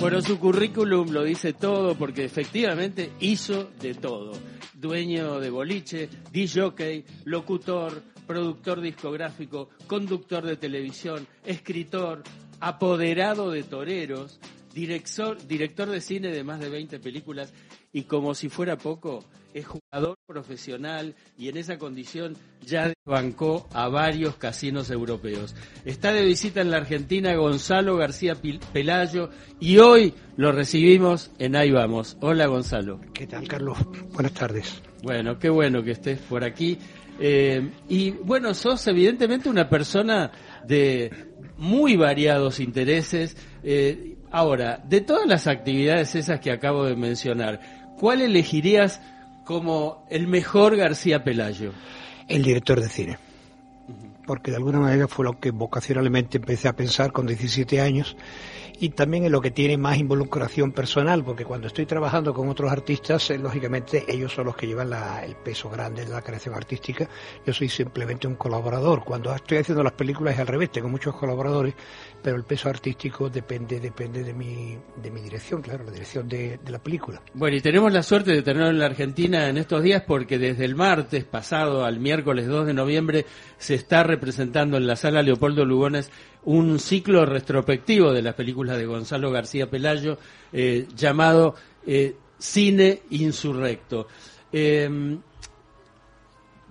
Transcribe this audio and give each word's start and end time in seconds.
Bueno, 0.00 0.22
su 0.22 0.38
currículum 0.38 1.10
lo 1.10 1.24
dice 1.24 1.52
todo 1.52 1.96
porque 1.96 2.24
efectivamente 2.24 3.10
hizo 3.18 3.68
de 3.80 3.94
todo. 3.94 4.32
Dueño 4.74 5.40
de 5.40 5.50
boliche, 5.50 6.08
DJ, 6.32 7.04
locutor, 7.24 8.00
productor 8.24 8.80
discográfico, 8.80 9.70
conductor 9.88 10.46
de 10.46 10.56
televisión, 10.56 11.26
escritor, 11.44 12.22
apoderado 12.60 13.50
de 13.50 13.64
toreros, 13.64 14.38
director, 14.72 15.36
director 15.48 15.88
de 15.90 16.00
cine 16.00 16.28
de 16.28 16.44
más 16.44 16.60
de 16.60 16.68
20 16.68 17.00
películas 17.00 17.52
y 17.92 18.04
como 18.04 18.34
si 18.34 18.48
fuera 18.48 18.78
poco, 18.78 19.24
es 19.54 19.66
jugador 19.66 20.16
profesional 20.26 21.14
y 21.36 21.48
en 21.48 21.56
esa 21.56 21.78
condición 21.78 22.36
ya 22.64 22.88
desbancó 22.88 23.68
a 23.72 23.88
varios 23.88 24.36
casinos 24.36 24.90
europeos. 24.90 25.54
Está 25.84 26.12
de 26.12 26.24
visita 26.24 26.60
en 26.60 26.70
la 26.70 26.78
Argentina 26.78 27.34
Gonzalo 27.34 27.96
García 27.96 28.36
Pelayo 28.72 29.30
y 29.58 29.78
hoy 29.78 30.14
lo 30.36 30.52
recibimos 30.52 31.30
en 31.38 31.56
Ahí 31.56 31.70
Vamos. 31.70 32.16
Hola 32.20 32.46
Gonzalo. 32.46 33.00
¿Qué 33.14 33.26
tal 33.26 33.48
Carlos? 33.48 33.78
Buenas 34.12 34.32
tardes. 34.32 34.82
Bueno, 35.02 35.38
qué 35.38 35.48
bueno 35.48 35.82
que 35.82 35.92
estés 35.92 36.18
por 36.18 36.44
aquí. 36.44 36.78
Eh, 37.20 37.70
y 37.88 38.10
bueno, 38.10 38.54
sos 38.54 38.86
evidentemente 38.86 39.48
una 39.48 39.68
persona 39.68 40.30
de 40.66 41.10
muy 41.56 41.96
variados 41.96 42.60
intereses. 42.60 43.36
Eh, 43.62 44.16
ahora, 44.30 44.82
de 44.88 45.00
todas 45.00 45.26
las 45.26 45.46
actividades 45.46 46.14
esas 46.14 46.40
que 46.40 46.52
acabo 46.52 46.84
de 46.84 46.94
mencionar, 46.94 47.96
¿cuál 47.98 48.20
elegirías 48.20 49.00
como 49.48 50.04
el 50.10 50.26
mejor 50.26 50.76
García 50.76 51.24
Pelayo? 51.24 51.72
El 52.28 52.42
director 52.42 52.82
de 52.82 52.88
cine. 52.90 53.18
Porque 54.26 54.50
de 54.50 54.58
alguna 54.58 54.78
manera 54.78 55.08
fue 55.08 55.24
lo 55.24 55.40
que 55.40 55.52
vocacionalmente 55.52 56.36
empecé 56.36 56.68
a 56.68 56.76
pensar 56.76 57.12
con 57.12 57.26
17 57.26 57.80
años 57.80 58.14
y 58.80 58.90
también 58.90 59.24
en 59.24 59.32
lo 59.32 59.40
que 59.40 59.50
tiene 59.50 59.76
más 59.76 59.98
involucración 59.98 60.72
personal, 60.72 61.24
porque 61.24 61.44
cuando 61.44 61.66
estoy 61.66 61.86
trabajando 61.86 62.32
con 62.32 62.48
otros 62.48 62.70
artistas, 62.70 63.30
eh, 63.30 63.38
lógicamente 63.38 64.04
ellos 64.08 64.32
son 64.32 64.46
los 64.46 64.56
que 64.56 64.66
llevan 64.66 64.92
el 65.24 65.34
peso 65.36 65.68
grande 65.68 66.04
de 66.04 66.10
la 66.10 66.22
creación 66.22 66.54
artística, 66.54 67.08
yo 67.44 67.52
soy 67.52 67.68
simplemente 67.68 68.26
un 68.26 68.36
colaborador. 68.36 69.04
Cuando 69.04 69.34
estoy 69.34 69.58
haciendo 69.58 69.82
las 69.82 69.92
películas 69.92 70.34
es 70.34 70.40
al 70.40 70.46
revés, 70.46 70.70
tengo 70.70 70.88
muchos 70.88 71.14
colaboradores, 71.16 71.74
pero 72.22 72.36
el 72.36 72.44
peso 72.44 72.68
artístico 72.68 73.28
depende 73.28 73.80
depende 73.80 74.22
de 74.22 74.32
mi, 74.32 74.78
de 74.96 75.10
mi 75.10 75.20
dirección, 75.20 75.60
claro, 75.60 75.84
la 75.84 75.92
dirección 75.92 76.28
de, 76.28 76.58
de 76.58 76.70
la 76.70 76.78
película. 76.78 77.20
Bueno, 77.34 77.56
y 77.56 77.60
tenemos 77.60 77.92
la 77.92 78.02
suerte 78.02 78.32
de 78.32 78.42
tenerlo 78.42 78.70
en 78.70 78.78
la 78.78 78.86
Argentina 78.86 79.48
en 79.48 79.58
estos 79.58 79.82
días 79.82 80.04
porque 80.06 80.38
desde 80.38 80.64
el 80.64 80.76
martes 80.76 81.24
pasado 81.24 81.84
al 81.84 81.98
miércoles 81.98 82.46
2 82.46 82.66
de 82.66 82.74
noviembre 82.74 83.26
se 83.58 83.74
está 83.74 84.02
representando 84.02 84.76
en 84.76 84.86
la 84.86 84.96
sala 84.96 85.22
Leopoldo 85.22 85.64
Lugones 85.64 86.10
un 86.48 86.78
ciclo 86.78 87.26
retrospectivo 87.26 88.10
de 88.10 88.22
las 88.22 88.34
películas 88.34 88.78
de 88.78 88.86
Gonzalo 88.86 89.30
García 89.30 89.68
Pelayo 89.68 90.16
eh, 90.50 90.86
llamado 90.96 91.54
eh, 91.86 92.16
Cine 92.38 93.02
Insurrecto. 93.10 94.08
Em, 94.50 95.20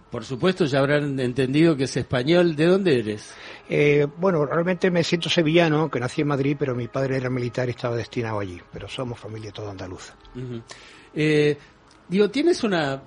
por 0.09 0.25
supuesto, 0.25 0.65
ya 0.65 0.79
habrán 0.79 1.19
entendido 1.19 1.77
que 1.77 1.83
es 1.83 1.95
español. 1.95 2.55
¿De 2.55 2.65
dónde 2.65 2.97
eres? 2.97 3.31
Eh, 3.69 4.07
bueno, 4.17 4.47
realmente 4.47 4.89
me 4.89 5.03
siento 5.03 5.29
sevillano, 5.29 5.91
que 5.91 5.99
nací 5.99 6.21
en 6.21 6.29
Madrid, 6.29 6.55
pero 6.57 6.73
mi 6.73 6.87
padre 6.87 7.17
era 7.17 7.29
militar 7.29 7.67
y 7.67 7.71
estaba 7.71 7.95
destinado 7.95 8.39
allí. 8.39 8.59
Pero 8.73 8.87
somos 8.87 9.19
familia 9.19 9.51
toda 9.51 9.69
andaluza. 9.69 10.15
digo, 11.13 12.29
tienes 12.31 12.63
una. 12.63 13.03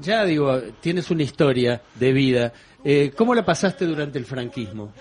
Ya 0.00 0.24
digo, 0.24 0.56
tienes 0.80 1.10
una 1.10 1.24
historia 1.24 1.82
de 1.96 2.12
vida. 2.12 2.52
¿Cómo 3.16 3.34
la 3.34 3.44
pasaste 3.44 3.86
durante 3.86 4.20
el 4.20 4.24
franquismo? 4.24 4.92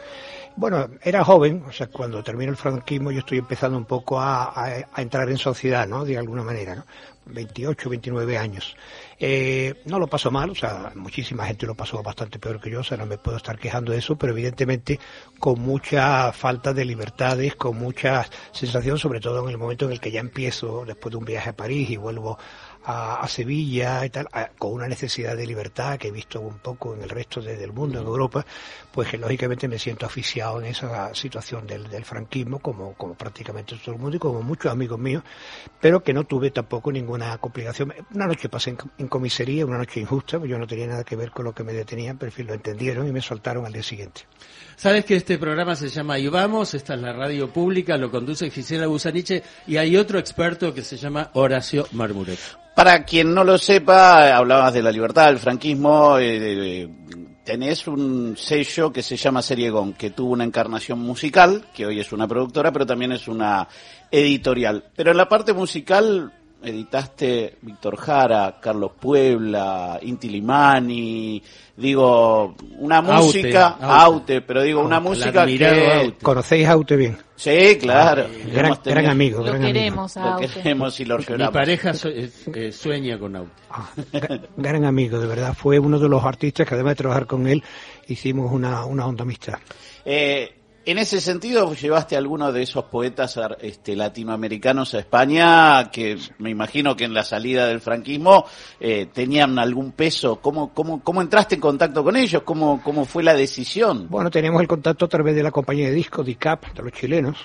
Bueno, 0.55 0.87
era 1.01 1.23
joven, 1.23 1.63
o 1.67 1.71
sea, 1.71 1.87
cuando 1.87 2.23
terminó 2.23 2.51
el 2.51 2.57
franquismo 2.57 3.11
yo 3.11 3.19
estoy 3.19 3.39
empezando 3.39 3.75
un 3.75 3.85
poco 3.85 4.19
a, 4.19 4.85
entrar 4.97 5.27
en 5.29 5.37
sociedad, 5.37 5.87
¿no? 5.87 6.05
De 6.05 6.17
alguna 6.17 6.43
manera, 6.43 6.75
¿no? 6.75 6.85
28, 7.25 7.89
29 7.89 8.37
años. 8.37 8.75
Eh, 9.17 9.81
no 9.85 9.97
lo 9.97 10.07
pasó 10.07 10.29
mal, 10.29 10.49
o 10.49 10.55
sea, 10.55 10.91
muchísima 10.95 11.45
gente 11.45 11.65
lo 11.65 11.73
pasó 11.73 12.03
bastante 12.03 12.37
peor 12.37 12.59
que 12.59 12.69
yo, 12.69 12.81
o 12.81 12.83
sea, 12.83 12.97
no 12.97 13.05
me 13.05 13.17
puedo 13.17 13.37
estar 13.37 13.57
quejando 13.57 13.93
de 13.93 13.99
eso, 13.99 14.15
pero 14.17 14.33
evidentemente 14.33 14.99
con 15.39 15.59
mucha 15.59 16.31
falta 16.33 16.73
de 16.73 16.85
libertades, 16.85 17.55
con 17.55 17.77
mucha 17.77 18.27
sensación, 18.51 18.99
sobre 18.99 19.21
todo 19.21 19.43
en 19.43 19.49
el 19.49 19.57
momento 19.57 19.85
en 19.85 19.93
el 19.93 19.99
que 19.99 20.11
ya 20.11 20.19
empiezo, 20.19 20.83
después 20.85 21.11
de 21.11 21.17
un 21.17 21.25
viaje 21.25 21.49
a 21.49 21.55
París 21.55 21.89
y 21.89 21.97
vuelvo 21.97 22.37
a, 22.85 23.27
Sevilla 23.27 24.05
y 24.05 24.09
tal, 24.09 24.27
con 24.57 24.73
una 24.73 24.87
necesidad 24.87 25.35
de 25.35 25.47
libertad 25.47 25.97
que 25.97 26.09
he 26.09 26.11
visto 26.11 26.39
un 26.41 26.59
poco 26.59 26.93
en 26.93 27.03
el 27.03 27.09
resto 27.09 27.41
del 27.41 27.71
mundo, 27.71 27.99
en 27.99 28.05
Europa, 28.05 28.45
pues 28.91 29.09
que 29.09 29.17
lógicamente 29.17 29.67
me 29.67 29.79
siento 29.79 30.05
aficiado 30.05 30.59
en 30.61 30.67
esa 30.67 31.13
situación 31.15 31.65
del, 31.65 32.05
franquismo, 32.05 32.59
como, 32.59 32.93
como 32.93 33.15
prácticamente 33.15 33.75
todo 33.77 33.95
el 33.95 34.01
mundo 34.01 34.17
y 34.17 34.19
como 34.19 34.41
muchos 34.41 34.71
amigos 34.71 34.99
míos, 34.99 35.23
pero 35.79 36.03
que 36.03 36.13
no 36.13 36.25
tuve 36.25 36.51
tampoco 36.51 36.91
ninguna 36.91 37.37
complicación. 37.37 37.93
Una 38.13 38.27
noche 38.27 38.49
pasé 38.49 38.75
en, 38.97 39.07
comisaría, 39.07 39.65
una 39.65 39.77
noche 39.77 39.99
injusta, 39.99 40.37
pues 40.39 40.49
yo 40.51 40.57
no 40.57 40.67
tenía 40.67 40.87
nada 40.87 41.03
que 41.03 41.15
ver 41.15 41.31
con 41.31 41.45
lo 41.45 41.53
que 41.53 41.63
me 41.63 41.73
detenían, 41.73 42.17
pero 42.17 42.29
en 42.29 42.35
fin, 42.35 42.47
lo 42.47 42.53
entendieron 42.53 43.07
y 43.07 43.11
me 43.11 43.21
soltaron 43.21 43.65
al 43.65 43.73
día 43.73 43.83
siguiente. 43.83 44.21
Sabes 44.75 45.05
que 45.05 45.15
este 45.15 45.37
programa 45.37 45.75
se 45.75 45.89
llama 45.89 46.19
Y 46.19 46.27
Vamos, 46.27 46.73
esta 46.73 46.95
es 46.95 47.01
la 47.01 47.13
radio 47.13 47.49
pública, 47.51 47.97
lo 47.97 48.11
conduce 48.11 48.49
Gisela 48.49 48.87
Busaniche 48.87 49.43
y 49.67 49.77
hay 49.77 49.95
otro 49.95 50.19
experto 50.19 50.73
que 50.73 50.81
se 50.81 50.97
llama 50.97 51.29
Horacio 51.33 51.87
Marmuret. 51.91 52.39
Para 52.75 53.03
quien 53.03 53.33
no 53.33 53.43
lo 53.43 53.57
sepa, 53.57 54.35
hablabas 54.35 54.73
de 54.73 54.81
la 54.81 54.91
libertad, 54.91 55.27
del 55.27 55.37
franquismo, 55.37 56.17
eh, 56.19 56.89
tenés 57.43 57.87
un 57.87 58.35
sello 58.35 58.91
que 58.91 59.03
se 59.03 59.15
llama 59.15 59.43
Seriegon, 59.43 59.93
que 59.93 60.09
tuvo 60.09 60.31
una 60.31 60.43
encarnación 60.43 60.99
musical, 60.99 61.65
que 61.73 61.85
hoy 61.85 61.99
es 61.99 62.11
una 62.11 62.27
productora, 62.27 62.71
pero 62.71 62.85
también 62.85 63.11
es 63.11 63.27
una 63.27 63.67
editorial. 64.09 64.85
Pero 64.95 65.11
en 65.11 65.17
la 65.17 65.29
parte 65.29 65.53
musical 65.53 66.33
editaste 66.63 67.57
Víctor 67.61 67.97
Jara, 67.97 68.57
Carlos 68.61 68.91
Puebla, 68.99 69.99
Inti 70.01 70.29
Limani, 70.29 71.41
digo, 71.75 72.55
una 72.79 73.01
música, 73.01 73.77
Aute, 73.79 74.41
pero 74.41 74.61
digo, 74.63 74.81
una 74.81 74.99
música 74.99 75.45
que... 75.45 76.15
¿Conocéis 76.21 76.67
Aute 76.67 76.95
bien? 76.95 77.17
Sí, 77.35 77.77
claro. 77.79 78.27
gran, 78.85 79.05
amigo. 79.07 79.43
Lo 79.43 79.59
queremos 79.59 80.15
Lo 80.15 80.37
queremos 80.37 80.99
y 80.99 81.05
lo 81.05 81.17
Mi 81.17 81.47
pareja 81.51 81.91
eh, 82.05 82.71
sueña 82.71 83.19
con 83.19 83.35
Aute. 83.35 83.51
Ah, 83.69 83.89
gran 84.55 84.85
amigo, 84.85 85.19
de 85.19 85.27
verdad. 85.27 85.53
Fue 85.53 85.79
uno 85.79 85.99
de 85.99 86.07
los 86.07 86.23
artistas 86.23 86.67
que 86.67 86.75
además 86.75 86.91
de 86.91 86.95
trabajar 86.97 87.27
con 87.27 87.47
él, 87.47 87.63
hicimos 88.07 88.51
una, 88.51 88.85
una 88.85 89.05
onda 89.05 89.23
amistad. 89.23 89.59
Eh, 90.05 90.62
en 90.85 90.97
ese 90.97 91.21
sentido, 91.21 91.73
llevaste 91.73 92.15
a 92.15 92.19
alguno 92.19 92.51
de 92.51 92.63
esos 92.63 92.85
poetas 92.85 93.39
este, 93.61 93.95
latinoamericanos 93.95 94.93
a 94.93 94.99
España, 94.99 95.89
que 95.91 96.17
me 96.39 96.49
imagino 96.49 96.95
que 96.95 97.05
en 97.05 97.13
la 97.13 97.23
salida 97.23 97.67
del 97.67 97.79
franquismo 97.79 98.45
eh, 98.79 99.07
tenían 99.11 99.57
algún 99.59 99.93
peso. 99.93 100.41
¿Cómo, 100.41 100.73
cómo, 100.73 101.03
¿Cómo 101.03 101.21
entraste 101.21 101.55
en 101.55 101.61
contacto 101.61 102.03
con 102.03 102.17
ellos? 102.17 102.43
¿Cómo, 102.43 102.81
¿Cómo 102.83 103.05
fue 103.05 103.23
la 103.23 103.33
decisión? 103.33 104.07
Bueno, 104.09 104.29
teníamos 104.29 104.61
el 104.61 104.67
contacto 104.67 105.05
a 105.05 105.09
través 105.09 105.35
de 105.35 105.43
la 105.43 105.51
compañía 105.51 105.87
de 105.87 105.93
discos, 105.93 106.25
DICAP, 106.25 106.73
de 106.73 106.83
los 106.83 106.91
chilenos, 106.91 107.37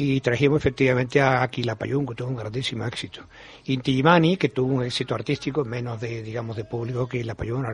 y 0.00 0.20
trajimos 0.20 0.58
efectivamente 0.58 1.20
a 1.20 1.42
Aquila 1.42 1.74
Payún, 1.74 2.06
que 2.06 2.14
tuvo 2.14 2.28
un 2.28 2.36
grandísimo 2.36 2.84
éxito. 2.86 3.22
Inti 3.64 4.00
que 4.36 4.48
tuvo 4.50 4.74
un 4.74 4.84
éxito 4.84 5.14
artístico 5.14 5.64
menos 5.64 6.00
de, 6.00 6.22
digamos, 6.22 6.56
de 6.56 6.64
público 6.64 7.08
que 7.08 7.24
la 7.24 7.34
Payún, 7.34 7.66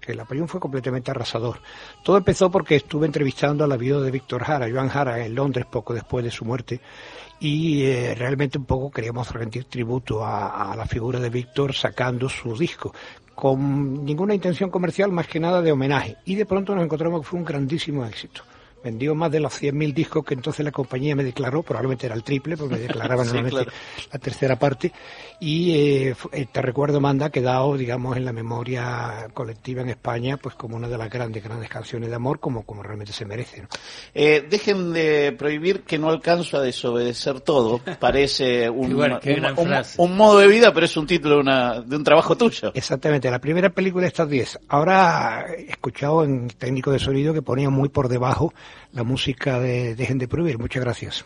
que 0.00 0.14
la 0.14 0.24
Payún 0.24 0.46
fue 0.46 0.60
completamente 0.60 1.10
arrasador. 1.10 1.60
Todo 2.04 2.16
empezó 2.16 2.48
porque 2.48 2.76
estuve 2.76 3.06
entrevistando 3.06 3.64
a 3.64 3.66
la 3.66 3.76
viuda 3.76 4.02
de 4.02 4.12
Víctor 4.12 4.44
Jara, 4.54 4.70
Joan 4.70 4.88
Jara, 4.88 5.24
en 5.24 5.34
Londres 5.34 5.66
poco 5.70 5.94
después 5.94 6.24
de 6.24 6.30
su 6.30 6.44
muerte, 6.44 6.80
y 7.40 7.84
eh, 7.84 8.14
realmente 8.14 8.58
un 8.58 8.64
poco 8.64 8.90
queríamos 8.90 9.32
rendir 9.32 9.64
tributo 9.64 10.24
a, 10.24 10.72
a 10.72 10.76
la 10.76 10.86
figura 10.86 11.18
de 11.18 11.30
Víctor 11.30 11.74
sacando 11.74 12.28
su 12.28 12.56
disco 12.56 12.94
con 13.34 14.04
ninguna 14.04 14.34
intención 14.34 14.70
comercial 14.70 15.10
más 15.10 15.26
que 15.26 15.40
nada 15.40 15.60
de 15.60 15.72
homenaje. 15.72 16.16
Y 16.24 16.36
de 16.36 16.46
pronto 16.46 16.74
nos 16.74 16.84
encontramos 16.84 17.20
que 17.20 17.26
fue 17.26 17.38
un 17.40 17.44
grandísimo 17.44 18.04
éxito 18.06 18.42
vendió 18.84 19.14
más 19.14 19.32
de 19.32 19.40
los 19.40 19.60
100.000 19.60 19.94
discos 19.94 20.24
que 20.24 20.34
entonces 20.34 20.64
la 20.64 20.70
compañía 20.70 21.16
me 21.16 21.24
declaró, 21.24 21.62
probablemente 21.62 22.04
era 22.06 22.14
el 22.14 22.22
triple, 22.22 22.56
porque 22.56 22.74
me 22.74 22.80
declaraban 22.82 23.26
normalmente 23.32 23.66
la 24.12 24.18
tercera 24.18 24.56
parte, 24.56 24.92
y 25.40 25.72
eh, 25.72 26.14
eh, 26.32 26.46
te 26.52 26.62
recuerdo, 26.62 27.00
Manda, 27.00 27.26
ha 27.26 27.30
quedado, 27.30 27.76
digamos, 27.76 28.16
en 28.16 28.24
la 28.26 28.32
memoria 28.32 29.28
colectiva 29.32 29.82
en 29.82 29.88
España, 29.88 30.36
pues 30.36 30.54
como 30.54 30.76
una 30.76 30.88
de 30.88 30.98
las 30.98 31.08
grandes, 31.08 31.42
grandes 31.42 31.70
canciones 31.70 32.10
de 32.10 32.14
amor, 32.14 32.38
como, 32.40 32.64
como 32.64 32.82
realmente 32.82 33.12
se 33.12 33.24
merece. 33.24 33.66
Eh, 34.14 34.46
dejen 34.48 34.92
de 34.92 35.32
prohibir 35.32 35.82
que 35.82 35.98
no 35.98 36.10
alcanzo 36.10 36.58
a 36.58 36.60
desobedecer 36.60 37.40
todo, 37.40 37.80
parece 37.98 38.68
un, 38.68 38.94
un, 39.96 40.16
modo 40.16 40.38
de 40.38 40.46
vida, 40.46 40.72
pero 40.74 40.84
es 40.84 40.96
un 40.96 41.06
título 41.06 41.36
de, 41.36 41.40
una, 41.40 41.80
de 41.80 41.96
un 41.96 42.04
trabajo 42.04 42.36
tuyo. 42.36 42.70
Exactamente, 42.74 43.30
la 43.30 43.40
primera 43.40 43.70
película 43.70 44.02
de 44.02 44.08
estas 44.08 44.28
10. 44.28 44.58
Ahora 44.68 45.46
he 45.56 45.70
escuchado 45.70 46.22
en 46.22 46.48
técnico 46.48 46.92
de 46.92 46.98
sonido 46.98 47.32
que 47.32 47.40
ponía 47.40 47.70
muy 47.70 47.88
por 47.88 48.08
debajo 48.08 48.52
la 48.92 49.04
música 49.04 49.58
de 49.58 49.94
Dejen 49.94 50.18
de 50.18 50.28
Prohibir. 50.28 50.58
Muchas 50.58 50.82
gracias. 50.82 51.24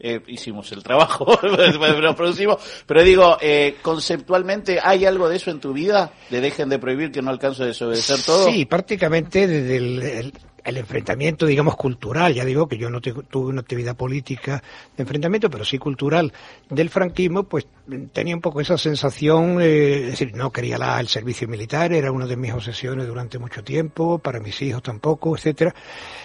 Eh, 0.00 0.20
hicimos 0.28 0.70
el 0.70 0.82
trabajo, 0.84 1.26
lo 1.42 2.14
producimos, 2.14 2.58
pero 2.86 3.02
digo, 3.02 3.36
eh, 3.40 3.78
conceptualmente, 3.82 4.78
¿hay 4.80 5.04
algo 5.04 5.28
de 5.28 5.36
eso 5.36 5.50
en 5.50 5.58
tu 5.58 5.72
vida? 5.72 6.12
¿De 6.30 6.40
dejen 6.40 6.68
de 6.68 6.78
prohibir 6.78 7.10
que 7.10 7.20
no 7.20 7.30
alcanzo 7.30 7.64
a 7.64 7.66
desobedecer 7.66 8.22
todo? 8.22 8.48
Sí, 8.48 8.64
prácticamente 8.64 9.48
desde 9.48 9.76
el, 9.76 10.02
el 10.02 10.32
enfrentamiento, 10.76 11.46
digamos, 11.46 11.76
cultural, 11.76 12.34
ya 12.34 12.44
digo 12.44 12.68
que 12.68 12.78
yo 12.78 12.90
no 12.90 13.00
tuve 13.00 13.48
una 13.48 13.60
actividad 13.60 13.96
política 13.96 14.62
de 14.96 15.02
enfrentamiento, 15.02 15.48
pero 15.50 15.64
sí 15.64 15.78
cultural 15.78 16.32
del 16.68 16.90
franquismo, 16.90 17.44
pues 17.44 17.66
tenía 18.12 18.34
un 18.34 18.40
poco 18.40 18.60
esa 18.60 18.76
sensación, 18.76 19.60
eh, 19.60 20.04
es 20.04 20.10
decir, 20.10 20.34
no 20.34 20.50
quería 20.50 20.78
la, 20.78 21.00
el 21.00 21.08
servicio 21.08 21.48
militar, 21.48 21.92
era 21.92 22.12
una 22.12 22.26
de 22.26 22.36
mis 22.36 22.52
obsesiones 22.52 23.06
durante 23.06 23.38
mucho 23.38 23.64
tiempo, 23.64 24.18
para 24.18 24.40
mis 24.40 24.60
hijos 24.62 24.82
tampoco, 24.82 25.36
etcétera. 25.36 25.74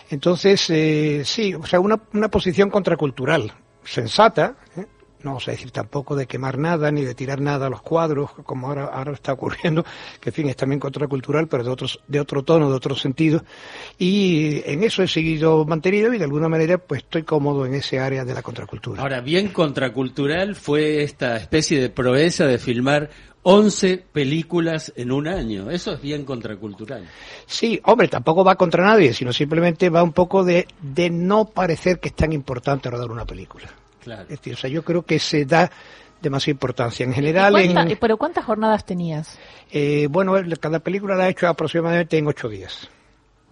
Entonces, 0.09 0.69
eh, 0.69 1.21
sí, 1.25 1.53
o 1.53 1.65
sea, 1.65 1.79
una, 1.79 2.01
una 2.13 2.29
posición 2.29 2.69
contracultural, 2.69 3.53
sensata, 3.83 4.55
¿eh? 4.77 4.85
No 5.23 5.31
vamos 5.31 5.47
a 5.47 5.51
decir 5.51 5.71
tampoco 5.71 6.15
de 6.15 6.27
quemar 6.27 6.57
nada 6.57 6.91
ni 6.91 7.03
de 7.03 7.15
tirar 7.15 7.41
nada 7.41 7.67
a 7.67 7.69
los 7.69 7.81
cuadros, 7.81 8.31
como 8.43 8.67
ahora, 8.67 8.85
ahora 8.85 9.13
está 9.13 9.33
ocurriendo, 9.33 9.83
que 10.19 10.29
en 10.29 10.33
fin 10.33 10.49
es 10.49 10.55
también 10.55 10.79
contracultural, 10.79 11.47
pero 11.47 11.63
de 11.63 11.69
otros, 11.69 11.99
de 12.07 12.19
otro 12.19 12.43
tono, 12.43 12.69
de 12.69 12.75
otro 12.75 12.95
sentido. 12.95 13.43
Y 13.97 14.61
en 14.65 14.83
eso 14.83 15.03
he 15.03 15.07
seguido 15.07 15.65
mantenido 15.65 16.13
y 16.13 16.17
de 16.17 16.25
alguna 16.25 16.49
manera 16.49 16.77
pues 16.77 17.03
estoy 17.03 17.23
cómodo 17.23 17.65
en 17.65 17.73
ese 17.73 17.99
área 17.99 18.25
de 18.25 18.33
la 18.33 18.41
contracultura. 18.41 19.01
Ahora, 19.01 19.21
bien 19.21 19.49
contracultural 19.49 20.55
fue 20.55 21.03
esta 21.03 21.37
especie 21.37 21.79
de 21.79 21.89
proeza 21.89 22.45
de 22.45 22.57
filmar 22.57 23.09
11 23.43 24.05
películas 24.11 24.93
en 24.95 25.11
un 25.11 25.27
año. 25.27 25.69
Eso 25.69 25.93
es 25.93 26.01
bien 26.01 26.23
contracultural. 26.23 27.05
Sí, 27.45 27.79
hombre, 27.83 28.07
tampoco 28.07 28.43
va 28.43 28.55
contra 28.55 28.85
nadie, 28.85 29.13
sino 29.13 29.33
simplemente 29.33 29.89
va 29.89 30.01
un 30.01 30.13
poco 30.13 30.43
de, 30.43 30.67
de 30.81 31.09
no 31.09 31.45
parecer 31.45 31.99
que 31.99 32.09
es 32.09 32.15
tan 32.15 32.31
importante 32.31 32.89
rodar 32.89 33.11
una 33.11 33.25
película. 33.25 33.69
Claro. 34.03 34.27
o 34.29 34.55
sea, 34.55 34.69
yo 34.69 34.83
creo 34.83 35.03
que 35.03 35.19
se 35.19 35.45
da 35.45 35.71
demasiada 36.21 36.53
importancia. 36.53 37.05
En 37.05 37.13
general. 37.13 37.53
¿Pero 37.99 38.17
cuántas 38.17 38.45
jornadas 38.45 38.85
tenías? 38.85 39.37
Eh, 39.71 40.07
bueno, 40.09 40.33
cada 40.59 40.79
película 40.79 41.15
la 41.15 41.27
he 41.27 41.31
hecho 41.31 41.47
aproximadamente 41.47 42.17
en 42.17 42.27
ocho 42.27 42.49
días. 42.49 42.89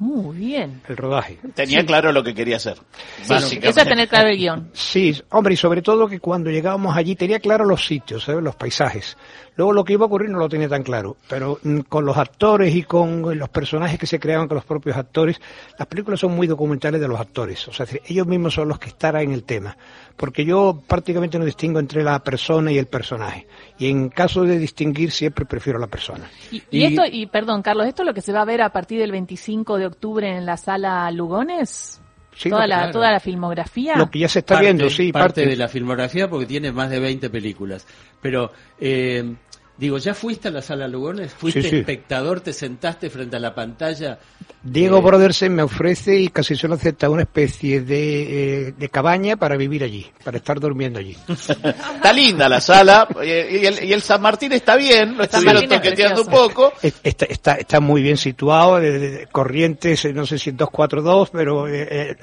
Muy 0.01 0.35
bien. 0.35 0.81
El 0.87 0.97
rodaje. 0.97 1.37
Tenía 1.53 1.85
claro 1.85 2.11
lo 2.11 2.23
que 2.23 2.33
quería 2.33 2.55
hacer. 2.55 2.75
Sí, 3.21 3.59
eso 3.61 3.81
es 3.81 3.87
tener 3.87 4.09
claro 4.09 4.29
el 4.29 4.37
guion. 4.37 4.71
Sí, 4.73 5.15
hombre, 5.29 5.53
y 5.53 5.57
sobre 5.57 5.83
todo 5.83 6.07
que 6.07 6.19
cuando 6.19 6.49
llegábamos 6.49 6.97
allí 6.97 7.15
tenía 7.15 7.39
claro 7.39 7.65
los 7.65 7.85
sitios, 7.85 8.23
¿sabes? 8.23 8.43
los 8.43 8.55
paisajes. 8.55 9.15
Luego 9.57 9.73
lo 9.73 9.83
que 9.83 9.93
iba 9.93 10.05
a 10.05 10.07
ocurrir 10.07 10.31
no 10.31 10.39
lo 10.39 10.49
tenía 10.49 10.67
tan 10.67 10.81
claro, 10.81 11.17
pero 11.29 11.59
mm, 11.61 11.81
con 11.81 12.03
los 12.03 12.17
actores 12.17 12.73
y 12.73 12.81
con 12.81 13.37
los 13.37 13.49
personajes 13.49 13.99
que 13.99 14.07
se 14.07 14.19
creaban 14.19 14.47
con 14.47 14.55
los 14.55 14.65
propios 14.65 14.97
actores, 14.97 15.39
las 15.77 15.87
películas 15.87 16.19
son 16.19 16.35
muy 16.35 16.47
documentales 16.47 16.99
de 16.99 17.07
los 17.07 17.19
actores. 17.19 17.67
O 17.67 17.71
sea, 17.71 17.85
ellos 18.07 18.25
mismos 18.25 18.55
son 18.55 18.69
los 18.69 18.79
que 18.79 18.89
están 18.89 19.17
en 19.17 19.33
el 19.33 19.43
tema. 19.43 19.77
Porque 20.17 20.45
yo 20.45 20.81
prácticamente 20.87 21.37
no 21.37 21.45
distingo 21.45 21.79
entre 21.79 22.03
la 22.03 22.23
persona 22.23 22.71
y 22.71 22.77
el 22.77 22.87
personaje. 22.87 23.45
Y 23.77 23.89
en 23.89 24.09
caso 24.09 24.43
de 24.43 24.57
distinguir, 24.57 25.11
siempre 25.11 25.45
prefiero 25.45 25.77
la 25.77 25.87
persona. 25.87 26.29
Y, 26.51 26.83
esto, 26.83 27.03
y 27.11 27.27
perdón, 27.27 27.61
Carlos, 27.61 27.87
¿esto 27.87 28.03
es 28.03 28.07
lo 28.07 28.13
que 28.13 28.21
se 28.21 28.31
va 28.31 28.41
a 28.41 28.45
ver 28.45 28.61
a 28.61 28.69
partir 28.71 28.99
del 28.99 29.11
25 29.11 29.77
de 29.77 29.85
octubre 29.87 29.90
en 30.23 30.45
la 30.45 30.57
sala 30.57 31.09
Lugones? 31.11 32.01
toda, 32.49 32.67
la, 32.67 32.91
toda 32.91 33.11
la 33.11 33.19
filmografía. 33.19 33.95
Lo 33.95 34.09
que 34.09 34.19
ya 34.19 34.29
se 34.29 34.39
está 34.39 34.59
viendo, 34.59 34.89
sí. 34.89 35.11
Parte, 35.11 35.41
parte, 35.41 35.49
de 35.49 35.55
la 35.55 35.67
filmografía 35.67 36.29
porque 36.29 36.45
tiene 36.45 36.71
más 36.71 36.89
de 36.89 36.99
20 36.99 37.29
películas. 37.29 37.85
Pero 38.21 38.51
eh, 38.79 39.35
Digo, 39.77 39.97
¿ya 39.97 40.13
fuiste 40.13 40.49
a 40.49 40.51
la 40.51 40.61
sala 40.61 40.87
Lugones? 40.87 41.33
¿Fuiste 41.33 41.79
espectador? 41.79 42.41
¿Te 42.41 42.53
sentaste 42.53 43.09
frente 43.09 43.37
a 43.37 43.39
la 43.39 43.55
pantalla? 43.55 44.19
Diego 44.63 44.99
eh... 44.99 45.01
Brodersen 45.01 45.55
me 45.55 45.63
ofrece 45.63 46.19
y 46.19 46.27
casi 46.27 46.55
solo 46.55 46.75
acepta 46.75 47.09
una 47.09 47.23
especie 47.23 47.81
de, 47.81 48.67
eh, 48.67 48.73
de, 48.77 48.89
cabaña 48.89 49.37
para 49.37 49.57
vivir 49.57 49.83
allí, 49.83 50.05
para 50.23 50.37
estar 50.37 50.59
durmiendo 50.59 50.99
allí. 50.99 51.17
está 51.27 52.13
linda 52.13 52.47
la 52.47 52.61
sala 52.61 53.07
y 53.23 53.65
el, 53.65 53.83
y 53.83 53.91
el 53.91 54.01
San 54.03 54.21
Martín 54.21 54.51
está 54.51 54.75
bien, 54.75 55.17
lo 55.17 55.23
estuvieron 55.23 55.67
toqueteando 55.67 56.21
un 56.21 56.27
poco. 56.27 56.73
Está, 56.81 57.25
está, 57.25 57.53
está 57.55 57.79
muy 57.79 58.03
bien 58.03 58.17
situado, 58.17 58.79
de, 58.79 58.99
de, 58.99 59.27
corrientes, 59.27 60.05
no 60.13 60.27
sé 60.27 60.37
si 60.37 60.51
en 60.51 60.57
242, 60.57 61.29
pero 61.31 61.67
eh, 61.67 61.87
eh, 61.89 62.15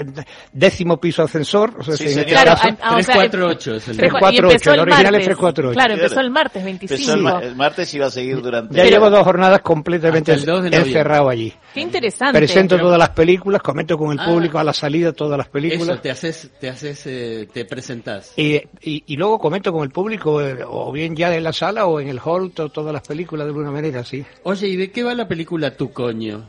décimo 0.52 1.00
piso 1.00 1.24
ascensor. 1.24 1.74
O 1.78 1.82
sea, 1.82 1.96
sí, 1.96 2.08
si 2.08 2.24
claro, 2.24 2.52
caso, 2.52 2.68
348 2.68 3.74
es 3.74 3.88
el 3.88 3.96
348, 3.96 4.74
el 4.74 4.80
original 4.80 5.14
es 5.16 5.24
348. 5.24 5.74
Claro, 5.74 5.94
empezó 5.94 6.20
el 6.20 6.30
martes 6.30 6.64
25 6.64 7.37
el 7.42 7.56
martes 7.56 7.92
iba 7.94 8.06
a 8.06 8.10
seguir 8.10 8.40
durante... 8.40 8.74
Ya 8.74 8.84
llevo 8.84 9.10
dos 9.10 9.24
jornadas 9.24 9.60
completamente 9.60 10.32
encerrado 10.32 11.28
allí. 11.28 11.52
Qué 11.74 11.80
interesante. 11.80 12.38
Presento 12.38 12.78
todas 12.78 12.98
las 12.98 13.10
películas, 13.10 13.62
comento 13.62 13.96
con 13.96 14.12
el 14.12 14.20
ah. 14.20 14.26
público 14.26 14.58
a 14.58 14.64
la 14.64 14.72
salida 14.72 15.12
todas 15.12 15.38
las 15.38 15.48
películas. 15.48 15.88
Eso, 15.88 16.00
te 16.00 16.10
haces, 16.10 16.50
te 16.60 16.68
haces, 16.68 17.06
eh, 17.06 17.48
te 17.52 17.64
presentas. 17.64 18.32
Y, 18.36 18.56
y, 18.82 19.04
y, 19.06 19.16
luego 19.16 19.38
comento 19.38 19.72
con 19.72 19.82
el 19.82 19.90
público, 19.90 20.40
eh, 20.40 20.58
o 20.66 20.92
bien 20.92 21.14
ya 21.16 21.34
en 21.34 21.44
la 21.44 21.52
sala 21.52 21.86
o 21.86 22.00
en 22.00 22.08
el 22.08 22.20
hall, 22.24 22.52
todas 22.52 22.92
las 22.92 23.06
películas 23.06 23.46
de 23.46 23.50
alguna 23.50 23.70
manera, 23.70 24.04
sí. 24.04 24.24
Oye, 24.42 24.68
¿y 24.68 24.76
de 24.76 24.90
qué 24.90 25.02
va 25.02 25.14
la 25.14 25.28
película 25.28 25.76
Tu 25.76 25.92
Coño? 25.92 26.44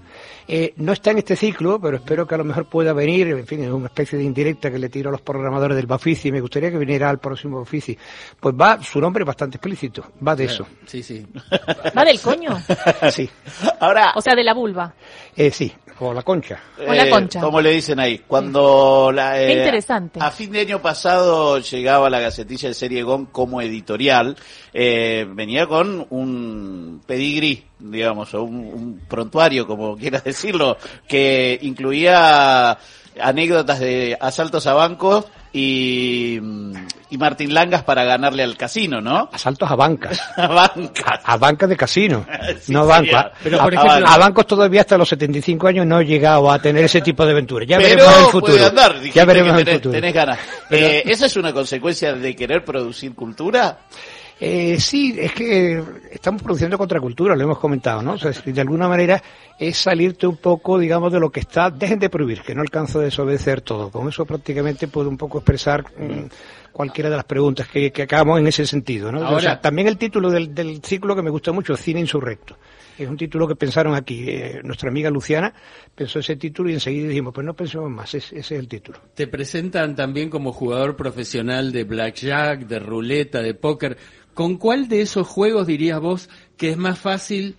Eh, 0.52 0.74
no 0.78 0.94
está 0.94 1.12
en 1.12 1.20
este 1.20 1.36
ciclo, 1.36 1.80
pero 1.80 1.98
espero 1.98 2.26
que 2.26 2.34
a 2.34 2.40
lo 2.40 2.44
mejor 2.44 2.66
pueda 2.66 2.92
venir, 2.92 3.28
en 3.28 3.46
fin, 3.46 3.64
es 3.64 3.70
una 3.70 3.86
especie 3.86 4.18
de 4.18 4.24
indirecta 4.24 4.72
que 4.72 4.80
le 4.80 4.90
tiro 4.90 5.10
a 5.10 5.12
los 5.12 5.22
programadores 5.22 5.78
del 5.78 5.86
Bafici, 5.86 6.32
me 6.32 6.42
gustaría 6.42 6.72
que 6.72 6.80
viniera 6.80 7.08
al 7.08 7.20
próximo 7.20 7.60
Bafici. 7.60 7.96
Pues 8.40 8.56
va, 8.56 8.82
su 8.82 9.00
nombre 9.00 9.22
es 9.22 9.28
bastante 9.28 9.58
explícito, 9.58 10.14
va 10.28 10.36
de 10.36 10.46
eso. 10.46 10.66
Sí, 10.88 11.04
sí. 11.04 11.24
¿Va 11.96 12.04
del 12.04 12.20
coño? 12.20 12.60
sí. 13.12 13.30
Ahora... 13.80 14.14
O 14.16 14.22
sea, 14.22 14.34
de 14.34 14.44
la 14.44 14.56
vulva. 14.56 14.92
Eh, 15.36 15.52
sí, 15.52 15.72
o 16.00 16.14
la 16.14 16.24
concha. 16.24 16.60
O 16.88 16.94
la 16.94 17.10
concha. 17.10 17.42
Como 17.42 17.62
le 17.62 17.72
dicen 17.72 18.00
ahí, 18.00 18.20
cuando 18.20 19.12
la, 19.14 19.42
eh, 19.42 19.58
interesante. 19.58 20.20
a 20.22 20.32
fin 20.32 20.52
de 20.52 20.62
año 20.62 20.82
pasado 20.82 21.60
llegaba 21.60 22.10
la 22.10 22.20
gacetilla 22.20 22.70
de 22.70 22.74
Serie 22.74 23.04
GON 23.04 23.28
como 23.28 23.62
editorial, 23.62 24.36
eh, 24.74 25.28
venía 25.30 25.68
con 25.68 26.08
un 26.10 27.02
pedigrí, 27.06 27.66
digamos, 27.80 28.34
o 28.34 28.44
un, 28.44 28.56
un 28.56 29.02
prontuario, 29.08 29.68
como 29.68 29.96
quieras 29.98 30.24
decirlo, 30.24 30.78
que 31.08 31.60
incluía 31.62 32.78
anécdotas 33.22 33.80
de 33.80 34.18
asaltos 34.20 34.68
a 34.68 34.74
bancos 34.74 35.26
y, 35.54 36.40
y 37.12 37.18
Martín 37.18 37.54
Langas 37.54 37.84
para 37.84 38.04
ganarle 38.04 38.44
al 38.44 38.56
casino, 38.56 39.02
¿no? 39.02 39.30
Asaltos 39.32 39.70
a 39.70 39.76
bancas. 39.76 40.22
a 40.38 40.48
bancas. 40.48 41.20
A, 41.24 41.38
bancas 41.38 41.70
de 41.70 41.76
casino. 41.76 42.26
sí, 42.60 42.72
no 42.72 42.86
bancos. 42.86 43.26
Pero, 43.44 43.60
por 43.60 43.74
a, 43.74 43.76
ejemplo, 43.76 44.08
a, 44.08 44.14
a, 44.14 44.18
bancos 44.18 44.48
todavía 44.48 44.82
hasta 44.82 44.98
los 44.98 45.10
75 45.10 45.68
años 45.68 45.86
no 45.86 46.00
he 46.00 46.06
llegado 46.06 46.52
a 46.52 46.60
tener 46.60 46.86
ese 46.86 47.02
tipo 47.02 47.26
de 47.26 47.32
aventuras. 47.32 47.68
Ya 47.68 47.78
pero 47.78 47.90
veremos 47.90 48.14
en 48.14 48.24
el 48.24 48.32
futuro. 48.32 48.66
Andar, 48.66 49.02
ya 49.02 49.26
veremos 49.26 49.52
tenés, 49.52 49.62
en 49.62 49.68
el 49.68 49.76
futuro. 49.76 49.94
Tenés 49.94 50.14
ganas. 50.14 50.40
Eh, 50.70 51.04
¿Esa 51.06 51.26
es 51.26 51.36
una 51.38 51.52
consecuencia 51.52 52.14
de 52.14 52.36
querer 52.36 52.64
producir 52.64 53.16
cultura? 53.16 53.80
Eh, 54.42 54.80
sí, 54.80 55.16
es 55.20 55.34
que 55.34 55.84
estamos 56.12 56.42
produciendo 56.42 56.78
contracultura, 56.78 57.36
lo 57.36 57.44
hemos 57.44 57.60
comentado, 57.60 58.02
¿no? 58.02 58.14
O 58.14 58.18
sea, 58.18 58.32
de 58.32 58.62
alguna 58.62 58.88
manera 58.88 59.22
es 59.58 59.78
salirte 59.78 60.26
un 60.26 60.38
poco, 60.38 60.80
digamos, 60.80 61.12
de 61.12 61.20
lo 61.20 61.30
que 61.30 61.42
está. 61.42 61.70
Dejen 61.70 62.00
de 62.00 62.10
prohibir, 62.10 62.42
que 62.42 62.56
no 62.56 62.62
alcanzo 62.62 63.00
a 63.00 63.04
desobedecer 63.04 63.60
todo. 63.62 63.92
Con 63.92 64.08
eso 64.08 64.26
prácticamente 64.26 64.88
puedo 64.88 65.10
un 65.10 65.18
poco 65.18 65.40
expresar 65.40 65.84
mmm, 65.98 66.28
cualquiera 66.80 67.10
de 67.10 67.18
las 67.18 67.26
preguntas 67.26 67.68
que, 67.68 67.92
que 67.92 68.04
acabamos 68.04 68.40
en 68.40 68.48
ese 68.48 68.66
sentido, 68.66 69.12
¿no? 69.12 69.22
Ahora, 69.22 69.36
o 69.36 69.40
sea, 69.42 69.60
también 69.60 69.90
el 69.90 69.98
título 69.98 70.32
del, 70.32 70.56
del 70.56 70.82
ciclo 70.82 71.14
que 71.14 71.22
me 71.22 71.30
gusta 71.30 71.52
mucho, 71.52 71.76
Cine 71.76 72.00
Insurrecto. 72.00 72.56
Es 72.98 73.10
un 73.10 73.18
título 73.18 73.50
que 73.50 73.58
pensaron 73.58 73.96
aquí. 73.96 74.24
Eh, 74.30 74.62
nuestra 74.64 74.90
amiga 74.90 75.10
Luciana 75.10 75.54
pensó 75.94 76.20
ese 76.20 76.38
título 76.38 76.70
y 76.70 76.76
enseguida 76.76 77.10
dijimos, 77.10 77.34
pues 77.34 77.46
no 77.46 77.54
pensemos 77.54 77.92
más, 77.92 78.16
ese, 78.16 78.40
ese 78.40 78.56
es 78.56 78.62
el 78.62 78.70
título. 78.70 78.98
Te 79.14 79.28
presentan 79.28 79.94
también 79.94 80.30
como 80.30 80.54
jugador 80.54 80.96
profesional 80.96 81.74
de 81.74 81.84
blackjack, 81.84 82.62
de 82.62 82.80
ruleta, 82.80 83.42
de 83.42 83.56
póker. 83.56 83.98
¿Con 84.34 84.56
cuál 84.56 84.88
de 84.88 85.02
esos 85.02 85.28
juegos 85.28 85.68
dirías 85.68 86.00
vos 86.00 86.30
que 86.56 86.70
es 86.70 86.78
más 86.78 86.98
fácil 86.98 87.58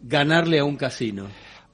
ganarle 0.00 0.60
a 0.60 0.64
un 0.64 0.78
casino? 0.78 1.26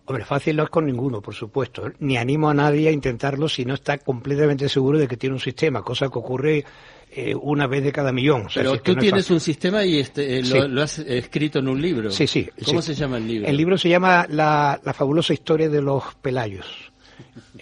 Hombre, 0.08 0.24
fácil 0.24 0.56
no 0.56 0.62
es 0.62 0.70
con 0.70 0.86
ninguno, 0.86 1.20
por 1.20 1.34
supuesto. 1.34 1.92
Ni 1.98 2.16
animo 2.16 2.48
a 2.48 2.54
nadie 2.54 2.88
a 2.88 2.90
intentarlo 2.90 3.46
si 3.46 3.66
no 3.66 3.74
está 3.74 3.98
completamente 3.98 4.66
seguro 4.66 4.98
de 4.98 5.06
que 5.06 5.18
tiene 5.18 5.34
un 5.34 5.40
sistema, 5.40 5.82
cosa 5.82 6.08
que 6.08 6.18
ocurre 6.18 6.64
eh, 7.10 7.34
una 7.34 7.66
vez 7.66 7.84
de 7.84 7.92
cada 7.92 8.10
millón. 8.10 8.46
O 8.46 8.48
sea, 8.48 8.62
Pero 8.62 8.76
si 8.76 8.80
tú 8.80 8.94
no 8.94 9.00
tienes 9.02 9.30
un 9.30 9.38
sistema 9.38 9.84
y 9.84 9.98
este, 9.98 10.38
eh, 10.38 10.44
sí. 10.44 10.54
lo, 10.54 10.66
lo, 10.66 10.82
has 10.82 10.98
escrito 11.00 11.58
en 11.58 11.68
un 11.68 11.82
libro. 11.82 12.10
Sí, 12.10 12.26
sí. 12.26 12.48
¿Cómo 12.64 12.80
sí. 12.80 12.94
se 12.94 13.00
llama 13.00 13.18
el 13.18 13.28
libro? 13.28 13.48
El 13.48 13.56
libro 13.58 13.76
se 13.76 13.90
llama 13.90 14.26
La, 14.30 14.80
la 14.82 14.94
fabulosa 14.94 15.34
historia 15.34 15.68
de 15.68 15.82
los 15.82 16.02
Pelayos. 16.22 16.90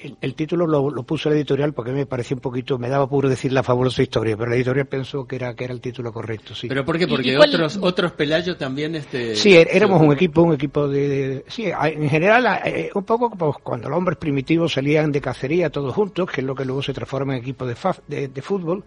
El, 0.07 0.17
el, 0.21 0.35
título 0.35 0.67
lo, 0.67 0.91
lo, 0.91 1.03
puso 1.03 1.29
la 1.29 1.37
editorial 1.37 1.73
porque 1.73 1.91
me 1.91 2.07
parecía 2.07 2.37
un 2.37 2.41
poquito, 2.41 2.79
me 2.79 2.89
daba 2.89 3.09
puro 3.09 3.29
decir 3.29 3.53
la 3.53 3.63
fabulosa 3.63 4.03
historia, 4.03 4.37
pero 4.37 4.49
la 4.49 4.57
editorial 4.57 4.87
pensó 4.87 5.27
que 5.27 5.37
era 5.37 5.55
que 5.55 5.65
era 5.65 5.75
el 5.75 5.81
título 5.81 6.13
correcto, 6.13 6.55
sí. 6.55 6.69
¿Pero 6.69 6.85
por 6.85 6.99
qué? 6.99 7.09
Porque 7.09 7.33
¿Y, 7.33 7.37
otros 7.37 7.79
otros 7.83 8.13
Pelayos 8.13 8.57
también 8.57 8.95
este 8.95 9.35
Sí, 9.35 9.55
éramos 9.57 10.01
un 10.01 10.13
equipo, 10.13 10.43
un 10.43 10.55
equipo 10.55 10.87
de, 10.87 11.09
de 11.09 11.45
sí, 11.49 11.67
en 11.67 12.09
general 12.09 12.61
eh, 12.65 12.91
un 12.95 13.05
poco 13.05 13.31
pues, 13.31 13.57
cuando 13.63 13.89
los 13.89 13.99
hombres 13.99 14.19
primitivos 14.19 14.73
salían 14.73 15.11
de 15.11 15.21
cacería 15.21 15.71
todos 15.71 15.93
juntos, 15.93 16.31
que 16.31 16.41
es 16.41 16.47
lo 16.47 16.55
que 16.55 16.65
luego 16.65 16.83
se 16.83 16.93
transforma 16.93 17.35
en 17.35 17.41
equipo 17.41 17.67
de, 17.67 17.75
fa, 17.75 17.97
de, 18.07 18.29
de 18.29 18.43
fútbol. 18.43 18.85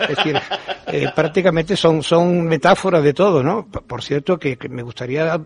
Es 0.00 0.08
decir, 0.08 0.36
eh, 0.86 1.06
prácticamente 1.14 1.76
son 1.76 2.02
son 2.02 2.44
metáforas 2.46 3.02
de 3.02 3.14
todo, 3.14 3.42
¿no? 3.42 3.66
Por 3.66 4.02
cierto 4.02 4.38
que, 4.38 4.56
que 4.56 4.68
me 4.68 4.82
gustaría 4.82 5.40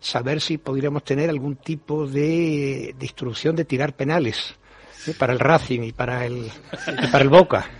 saber 0.00 0.40
si 0.40 0.58
podríamos 0.58 1.04
tener 1.04 1.30
algún 1.30 1.56
tipo 1.56 2.06
de, 2.06 2.94
de 2.98 3.06
instrucción 3.06 3.56
de 3.56 3.64
tirar 3.64 3.94
penales 3.94 4.54
¿sí? 4.96 5.12
para 5.12 5.32
el 5.32 5.38
Racing 5.38 5.82
y 5.82 5.92
para 5.92 6.26
el, 6.26 6.50
y 7.02 7.06
para 7.08 7.24
el 7.24 7.30
Boca. 7.30 7.70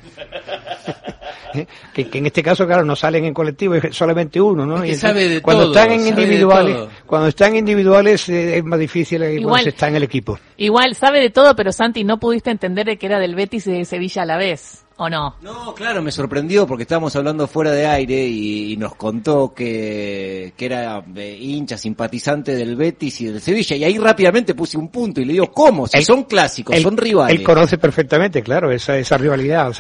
¿eh? 1.55 1.67
que, 1.93 2.09
en 2.19 2.27
este 2.27 2.43
caso, 2.43 2.67
claro, 2.67 2.85
no 2.85 2.97
salen 2.97 3.25
en 3.25 3.35
colectivo, 3.35 3.75
es 3.75 3.97
solamente 3.97 4.41
uno, 4.41 4.67
¿no? 4.67 4.85
y 4.85 4.95
sabe 4.95 5.29
de 5.29 5.43
cuando 5.43 5.67
están 5.67 5.93
en 5.93 6.07
individuales, 6.07 6.89
cuando 7.07 7.29
están 7.29 7.57
individuales 7.57 8.29
eh, 8.29 8.59
es 8.59 8.65
más 8.65 8.79
difícil 8.79 9.21
que 9.23 9.43
cuando 9.43 9.63
se 9.63 9.71
está 9.71 9.89
en 9.89 9.97
el 9.97 10.03
equipo. 10.03 10.39
Igual 10.57 10.95
sabe 10.95 11.21
de 11.21 11.31
todo, 11.31 11.55
pero 11.57 11.73
Santi 11.73 12.05
no 12.05 12.19
pudiste 12.19 12.51
entender 12.51 12.97
que 12.99 13.07
era 13.07 13.19
del 13.19 13.35
Betis 13.35 13.67
y 13.67 13.73
de 13.73 13.85
Sevilla 13.85 14.23
a 14.23 14.27
la 14.27 14.37
vez. 14.37 14.86
¿O 14.99 15.11
no? 15.11 15.37
No, 15.43 15.75
claro, 15.75 16.01
me 16.03 16.11
sorprendió 16.11 16.67
porque 16.67 16.85
estábamos 16.85 17.15
hablando 17.17 17.47
fuera 17.47 17.71
de 17.71 17.87
aire 17.87 18.27
y, 18.27 18.77
nos 18.79 18.95
contó 18.95 19.53
que, 19.53 20.55
que 20.57 20.65
era 20.65 21.05
eh, 21.15 21.37
hincha, 21.39 21.77
simpatizante 21.77 22.55
del 22.55 22.77
Betis 22.77 23.21
y 23.21 23.27
del 23.27 23.43
Sevilla. 23.43 23.77
Y 23.77 23.85
ahí 23.85 23.99
rápidamente 23.99 24.55
puse 24.55 24.79
un 24.79 24.89
punto 24.89 25.21
y 25.21 25.27
le 25.27 25.35
digo, 25.35 25.53
¿cómo? 25.53 25.87
Si 25.87 26.03
son 26.03 26.25
clásicos, 26.25 26.81
son 26.81 26.97
rivales. 26.97 27.39
Él 27.39 27.45
conoce 27.45 27.77
perfectamente, 27.77 28.43
claro, 28.43 28.71
esa, 28.71 28.97
esa 28.97 29.19
rivalidad. 29.19 29.71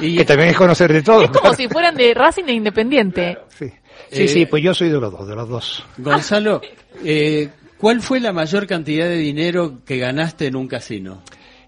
y 0.00 0.16
que 0.16 0.24
también 0.24 0.50
es 0.50 0.56
conocer 0.56 0.92
de 0.92 1.02
todo. 1.02 1.22
Es 1.22 1.30
como 1.30 1.54
si 1.54 1.68
fueran 1.68 1.94
de 1.94 2.12
Racing 2.12 2.44
e 2.48 2.52
Independiente. 2.52 3.38
Sí, 3.56 3.72
sí, 4.10 4.26
sí, 4.26 4.46
pues 4.46 4.62
yo 4.64 4.74
soy 4.74 4.88
de 4.88 4.98
los 4.98 5.12
dos, 5.12 5.28
de 5.28 5.36
los 5.36 5.48
dos. 5.48 5.84
Gonzalo, 5.98 6.60
eh, 7.04 7.48
¿cuál 7.78 8.00
fue 8.00 8.18
la 8.18 8.32
mayor 8.32 8.66
cantidad 8.66 9.06
de 9.06 9.18
dinero 9.18 9.84
que 9.84 9.98
ganaste 9.98 10.46
en 10.46 10.56
un 10.56 10.66
casino? 10.66 11.22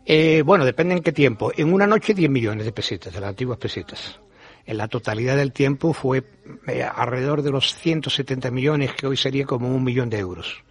Eh, 0.07 0.43
bueno, 0.43 0.65
depende 0.65 0.95
en 0.95 1.03
qué 1.03 1.13
tiempo. 1.13 1.53
En 1.57 1.73
una 1.73 1.87
noche 1.87 2.15
10 2.15 2.31
millones 2.31 2.65
de 2.65 2.73
pesetas, 2.73 3.13
de 3.13 3.21
las 3.21 3.31
antiguas 3.31 3.59
pesetas. 3.59 4.21
En 4.67 4.79
la 4.79 4.89
totalidad 4.89 5.37
del 5.37 5.53
tiempo 5.53 5.93
fue 5.93 6.25
eh, 6.67 6.83
alrededor 6.83 7.43
de 7.43 7.51
los 7.51 7.75
170 7.75 8.51
millones, 8.51 8.93
que 8.95 9.07
hoy 9.07 9.17
sería 9.17 9.45
como 9.45 9.69
un 9.69 9.85
millón 9.85 10.11
de 10.11 10.19
euros. 10.19 10.63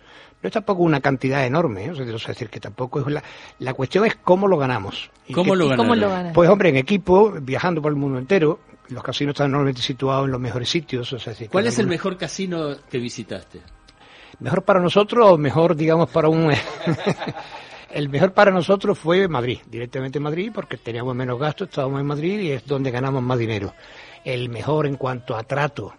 No 0.42 0.48
es 0.48 0.54
tampoco 0.54 0.84
una 0.84 1.00
cantidad 1.00 1.46
enorme, 1.46 1.86
¿eh? 1.86 1.92
o 1.92 1.96
sea, 1.96 2.06
decir 2.06 2.50
que 2.50 2.60
tampoco 2.60 3.00
es 3.00 3.08
la, 3.08 3.24
la 3.60 3.74
cuestión 3.74 4.06
es 4.06 4.16
cómo 4.16 4.48
lo 4.48 4.58
ganamos. 4.58 5.10
¿Cómo, 5.34 5.56
lo, 5.56 5.74
¿Cómo 5.76 5.96
lo 5.96 6.10
ganamos? 6.10 6.34
Pues 6.34 6.50
hombre, 6.50 6.70
en 6.70 6.76
equipo, 6.76 7.32
viajando 7.42 7.82
por 7.82 7.92
el 7.92 7.98
mundo 7.98 8.20
entero, 8.20 8.60
los 8.90 9.04
casinos 9.04 9.34
están 9.34 9.52
normalmente 9.52 9.82
situados 9.82 10.26
en 10.26 10.32
los 10.32 10.42
mejores 10.42 10.70
sitios. 10.70 11.14
O 11.14 11.20
sea, 11.20 11.34
¿Cuál 11.50 11.68
es 11.68 11.80
el 11.80 11.88
mejor 11.88 12.18
casino 12.18 12.76
que 12.90 12.98
visitaste? 12.98 13.62
Mejor 14.40 14.64
para 14.64 14.82
nosotros 14.82 15.26
o 15.26 15.38
mejor, 15.38 15.76
digamos, 15.76 16.10
para 16.10 16.28
un... 16.28 16.52
El 17.94 18.10
mejor 18.10 18.34
para 18.34 18.50
nosotros 18.50 18.98
fue 18.98 19.28
Madrid, 19.28 19.60
directamente 19.70 20.20
Madrid, 20.20 20.52
porque 20.52 20.78
teníamos 20.78 21.16
menos 21.16 21.40
gastos, 21.40 21.70
estábamos 21.70 22.02
en 22.02 22.08
Madrid 22.08 22.40
y 22.40 22.50
es 22.50 22.66
donde 22.66 22.90
ganamos 22.90 23.22
más 23.22 23.38
dinero. 23.38 23.76
El 24.26 24.50
mejor 24.50 24.88
en 24.88 24.96
cuanto 24.96 25.36
a 25.36 25.44
trato 25.44 25.94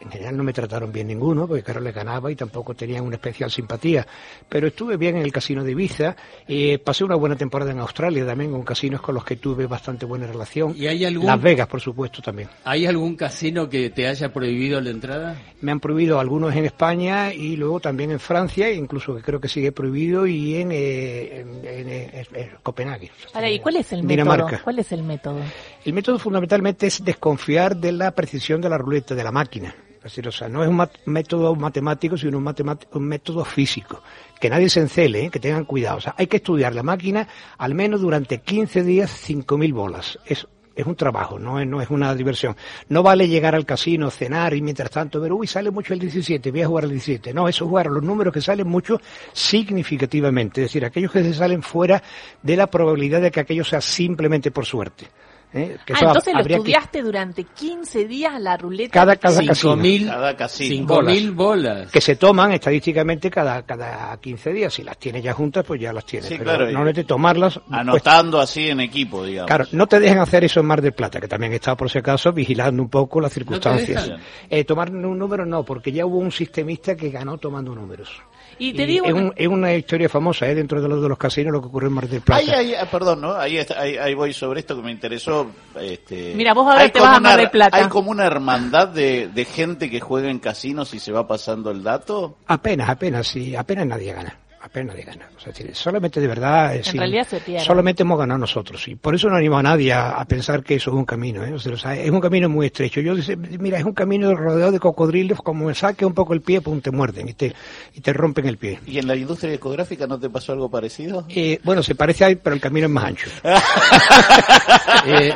en 0.00 0.10
general 0.10 0.36
no 0.36 0.42
me 0.42 0.52
trataron 0.52 0.90
bien 0.90 1.08
ninguno, 1.08 1.46
porque 1.46 1.62
claro, 1.62 1.80
le 1.80 1.92
ganaba 1.92 2.30
y 2.30 2.36
tampoco 2.36 2.74
tenían 2.74 3.04
una 3.04 3.16
especial 3.16 3.50
simpatía. 3.50 4.06
Pero 4.48 4.68
estuve 4.68 4.96
bien 4.96 5.16
en 5.16 5.22
el 5.22 5.32
casino 5.32 5.62
de 5.62 5.72
Ibiza, 5.72 6.16
y 6.48 6.78
pasé 6.78 7.04
una 7.04 7.16
buena 7.16 7.36
temporada 7.36 7.70
en 7.70 7.78
Australia 7.80 8.24
también, 8.24 8.52
con 8.52 8.62
casinos 8.62 9.00
con 9.00 9.14
los 9.14 9.24
que 9.24 9.36
tuve 9.36 9.66
bastante 9.66 10.06
buena 10.06 10.26
relación. 10.26 10.74
¿Y 10.76 10.86
hay 10.86 11.04
algún... 11.04 11.26
Las 11.26 11.40
Vegas, 11.40 11.68
por 11.68 11.80
supuesto, 11.80 12.22
también. 12.22 12.48
¿Hay 12.64 12.86
algún 12.86 13.14
casino 13.16 13.68
que 13.68 13.90
te 13.90 14.06
haya 14.06 14.32
prohibido 14.32 14.80
la 14.80 14.90
entrada? 14.90 15.36
Me 15.60 15.72
han 15.72 15.80
prohibido 15.80 16.18
algunos 16.18 16.54
en 16.56 16.64
España 16.64 17.32
y 17.32 17.56
luego 17.56 17.80
también 17.80 18.10
en 18.10 18.20
Francia, 18.20 18.72
incluso 18.72 19.14
que 19.14 19.22
creo 19.22 19.40
que 19.40 19.48
sigue 19.48 19.72
prohibido, 19.72 20.26
y 20.26 20.56
en, 20.56 20.70
eh, 20.72 21.40
en, 21.40 22.50
Copenhague. 22.62 23.10
Ahora, 23.34 23.50
¿y 23.50 23.58
cuál 23.60 23.76
es 23.76 23.92
el 23.92 24.02
método? 24.02 24.48
¿Cuál 24.64 24.78
es 24.78 24.92
el 24.92 25.02
método? 25.02 25.40
El 25.84 25.92
método 25.92 26.18
fundamentalmente 26.18 26.86
es 26.86 27.04
desconfiar 27.04 27.76
de 27.76 27.92
la 27.92 28.12
precisión 28.12 28.60
de 28.60 28.68
la 28.68 28.78
ruleta, 28.78 29.14
de 29.14 29.24
la 29.24 29.32
máquina. 29.32 29.74
Decir, 30.02 30.26
o 30.26 30.32
sea, 30.32 30.48
no 30.48 30.62
es 30.62 30.68
un 30.68 30.82
método 31.06 31.54
matemático, 31.54 32.16
sino 32.16 32.38
un, 32.38 32.76
un 32.92 33.02
método 33.02 33.44
físico. 33.44 34.02
Que 34.40 34.48
nadie 34.48 34.70
se 34.70 34.80
encele, 34.80 35.26
¿eh? 35.26 35.30
que 35.30 35.38
tengan 35.38 35.66
cuidado. 35.66 35.98
O 35.98 36.00
sea, 36.00 36.14
hay 36.16 36.26
que 36.26 36.38
estudiar 36.38 36.74
la 36.74 36.82
máquina 36.82 37.28
al 37.58 37.74
menos 37.74 38.00
durante 38.00 38.38
15 38.38 38.82
días, 38.82 39.28
5.000 39.28 39.74
bolas. 39.74 40.18
Es, 40.24 40.46
es 40.74 40.86
un 40.86 40.96
trabajo, 40.96 41.38
no 41.38 41.60
es, 41.60 41.66
no 41.66 41.82
es 41.82 41.90
una 41.90 42.14
diversión. 42.14 42.56
No 42.88 43.02
vale 43.02 43.28
llegar 43.28 43.54
al 43.54 43.66
casino, 43.66 44.10
cenar 44.10 44.54
y 44.54 44.62
mientras 44.62 44.90
tanto 44.90 45.20
ver, 45.20 45.34
uy, 45.34 45.46
sale 45.46 45.70
mucho 45.70 45.92
el 45.92 46.00
17, 46.00 46.50
voy 46.50 46.62
a 46.62 46.66
jugar 46.66 46.84
el 46.84 46.90
17. 46.90 47.34
No, 47.34 47.46
eso 47.46 47.64
es 47.64 47.68
jugar 47.68 47.86
los 47.86 48.02
números 48.02 48.32
que 48.32 48.40
salen 48.40 48.68
mucho 48.68 48.98
significativamente. 49.34 50.62
Es 50.62 50.68
decir, 50.68 50.84
aquellos 50.84 51.12
que 51.12 51.22
se 51.22 51.34
salen 51.34 51.62
fuera 51.62 52.02
de 52.42 52.56
la 52.56 52.68
probabilidad 52.68 53.20
de 53.20 53.30
que 53.30 53.40
aquello 53.40 53.64
sea 53.64 53.82
simplemente 53.82 54.50
por 54.50 54.64
suerte. 54.64 55.08
¿Eh? 55.52 55.76
ah, 55.92 55.98
entonces 56.00 56.34
lo 56.34 56.40
estudiaste 56.40 57.02
durante 57.02 57.44
15 57.44 58.06
días 58.06 58.40
la 58.40 58.56
ruleta. 58.56 58.92
Cada, 58.92 59.16
cada 59.16 59.44
casino. 59.44 59.76
Mil, 59.76 60.06
cada 60.06 60.36
casino. 60.36 61.02
mil 61.02 61.30
bolas. 61.32 61.90
Que 61.90 62.00
se 62.00 62.16
toman 62.16 62.52
estadísticamente 62.52 63.30
cada, 63.30 63.62
cada 63.62 64.16
15 64.18 64.52
días. 64.52 64.74
Si 64.74 64.82
las 64.82 64.98
tienes 64.98 65.22
ya 65.22 65.32
juntas, 65.32 65.64
pues 65.66 65.80
ya 65.80 65.92
las 65.92 66.04
tienes. 66.04 66.28
Sí, 66.28 66.36
pero 66.38 66.66
claro, 66.66 66.84
no 66.84 67.04
tomarlas. 67.04 67.58
Pues 67.58 67.80
Anotando 67.80 68.40
así 68.40 68.68
en 68.68 68.80
equipo, 68.80 69.24
digamos. 69.24 69.48
Claro, 69.48 69.66
no 69.72 69.86
te 69.86 70.00
dejan 70.00 70.18
hacer 70.18 70.44
eso 70.44 70.60
en 70.60 70.66
Mar 70.66 70.82
del 70.82 70.92
Plata, 70.92 71.20
que 71.20 71.28
también 71.28 71.52
he 71.52 71.56
estado 71.56 71.76
por 71.76 71.90
si 71.90 71.98
acaso 71.98 72.32
vigilando 72.32 72.82
un 72.82 72.88
poco 72.88 73.20
las 73.20 73.32
circunstancias. 73.32 74.12
eh, 74.48 74.64
tomar 74.64 74.90
un 74.90 75.18
número 75.18 75.46
no, 75.46 75.64
porque 75.64 75.92
ya 75.92 76.06
hubo 76.06 76.18
un 76.18 76.32
sistemista 76.32 76.96
que 76.96 77.10
ganó 77.10 77.38
tomando 77.38 77.74
números. 77.74 78.10
Y 78.60 78.74
te 78.74 78.84
digo... 78.84 79.06
Es, 79.34 79.48
una 79.48 79.74
historia 79.74 80.08
famosa 80.10 80.46
¿eh? 80.46 80.54
dentro 80.54 80.82
de 80.82 80.88
los, 80.88 81.00
de 81.00 81.08
los 81.08 81.16
casinos 81.16 81.50
lo 81.50 81.62
que 81.62 81.68
ocurrió 81.68 81.88
en 81.88 81.94
Mar 81.94 82.06
del 82.06 82.20
Plata. 82.20 82.58
Ahí, 82.58 82.74
ah, 82.74 82.86
perdón, 82.90 83.22
¿no? 83.22 83.32
Ahí, 83.32 83.58
ahí, 83.58 84.14
voy 84.14 84.34
sobre 84.34 84.60
esto 84.60 84.76
que 84.76 84.82
me 84.82 84.92
interesó. 84.92 85.50
Este, 85.80 86.34
Mira, 86.36 86.52
vos 86.52 86.66
ahora 86.70 86.86
te 86.90 87.00
vas 87.00 87.16
a 87.16 87.20
Mar 87.20 87.38
del 87.38 87.48
Plata. 87.48 87.78
¿Hay 87.78 87.88
como 87.88 88.10
una 88.10 88.26
hermandad 88.26 88.88
de, 88.88 89.28
de 89.28 89.44
gente 89.46 89.88
que 89.88 90.00
juega 90.00 90.30
en 90.30 90.40
casinos 90.40 90.92
y 90.92 90.98
se 90.98 91.10
va 91.10 91.26
pasando 91.26 91.70
el 91.70 91.82
dato? 91.82 92.36
Apenas, 92.46 92.90
apenas, 92.90 93.26
sí. 93.26 93.56
Apenas 93.56 93.86
nadie 93.86 94.12
gana 94.12 94.39
apenas 94.62 94.94
de 94.94 95.02
ganar. 95.02 95.28
O 95.36 95.40
sea, 95.40 95.52
solamente 95.72 96.20
de 96.20 96.26
verdad, 96.26 96.76
en 96.76 96.98
realidad 96.98 97.26
se 97.26 97.40
pierde. 97.40 97.64
solamente 97.64 98.02
hemos 98.02 98.18
ganado 98.18 98.38
nosotros. 98.38 98.86
Y 98.88 98.94
por 98.94 99.14
eso 99.14 99.28
no 99.28 99.36
animo 99.36 99.58
a 99.58 99.62
nadie 99.62 99.92
a, 99.92 100.24
pensar 100.26 100.62
que 100.62 100.74
eso 100.74 100.90
es 100.90 100.96
un 100.96 101.04
camino. 101.04 101.42
¿eh? 101.44 101.52
O 101.54 101.58
sea, 101.58 101.96
es 101.96 102.10
un 102.10 102.20
camino 102.20 102.48
muy 102.48 102.66
estrecho. 102.66 103.00
Yo 103.00 103.14
dice, 103.14 103.36
mira, 103.36 103.78
es 103.78 103.84
un 103.84 103.94
camino 103.94 104.34
rodeado 104.34 104.72
de 104.72 104.78
cocodrilos, 104.78 105.40
como 105.40 105.66
me 105.66 105.74
saque 105.74 106.04
un 106.04 106.12
poco 106.12 106.34
el 106.34 106.42
pie, 106.42 106.60
pues 106.60 106.82
te 106.82 106.90
muerden 106.90 107.28
y 107.28 107.34
te, 107.34 107.54
y 107.94 108.00
te 108.00 108.12
rompen 108.12 108.46
el 108.46 108.58
pie. 108.58 108.80
¿Y 108.86 108.98
en 108.98 109.06
la 109.06 109.16
industria 109.16 109.50
discográfica 109.50 110.06
no 110.06 110.18
te 110.18 110.28
pasó 110.28 110.52
algo 110.52 110.70
parecido? 110.70 111.24
Eh, 111.28 111.58
bueno, 111.64 111.82
se 111.82 111.94
parece 111.94 112.24
ahí, 112.24 112.36
pero 112.36 112.54
el 112.54 112.60
camino 112.60 112.86
es 112.86 112.92
más 112.92 113.04
ancho. 113.04 113.30
eh, 115.06 115.34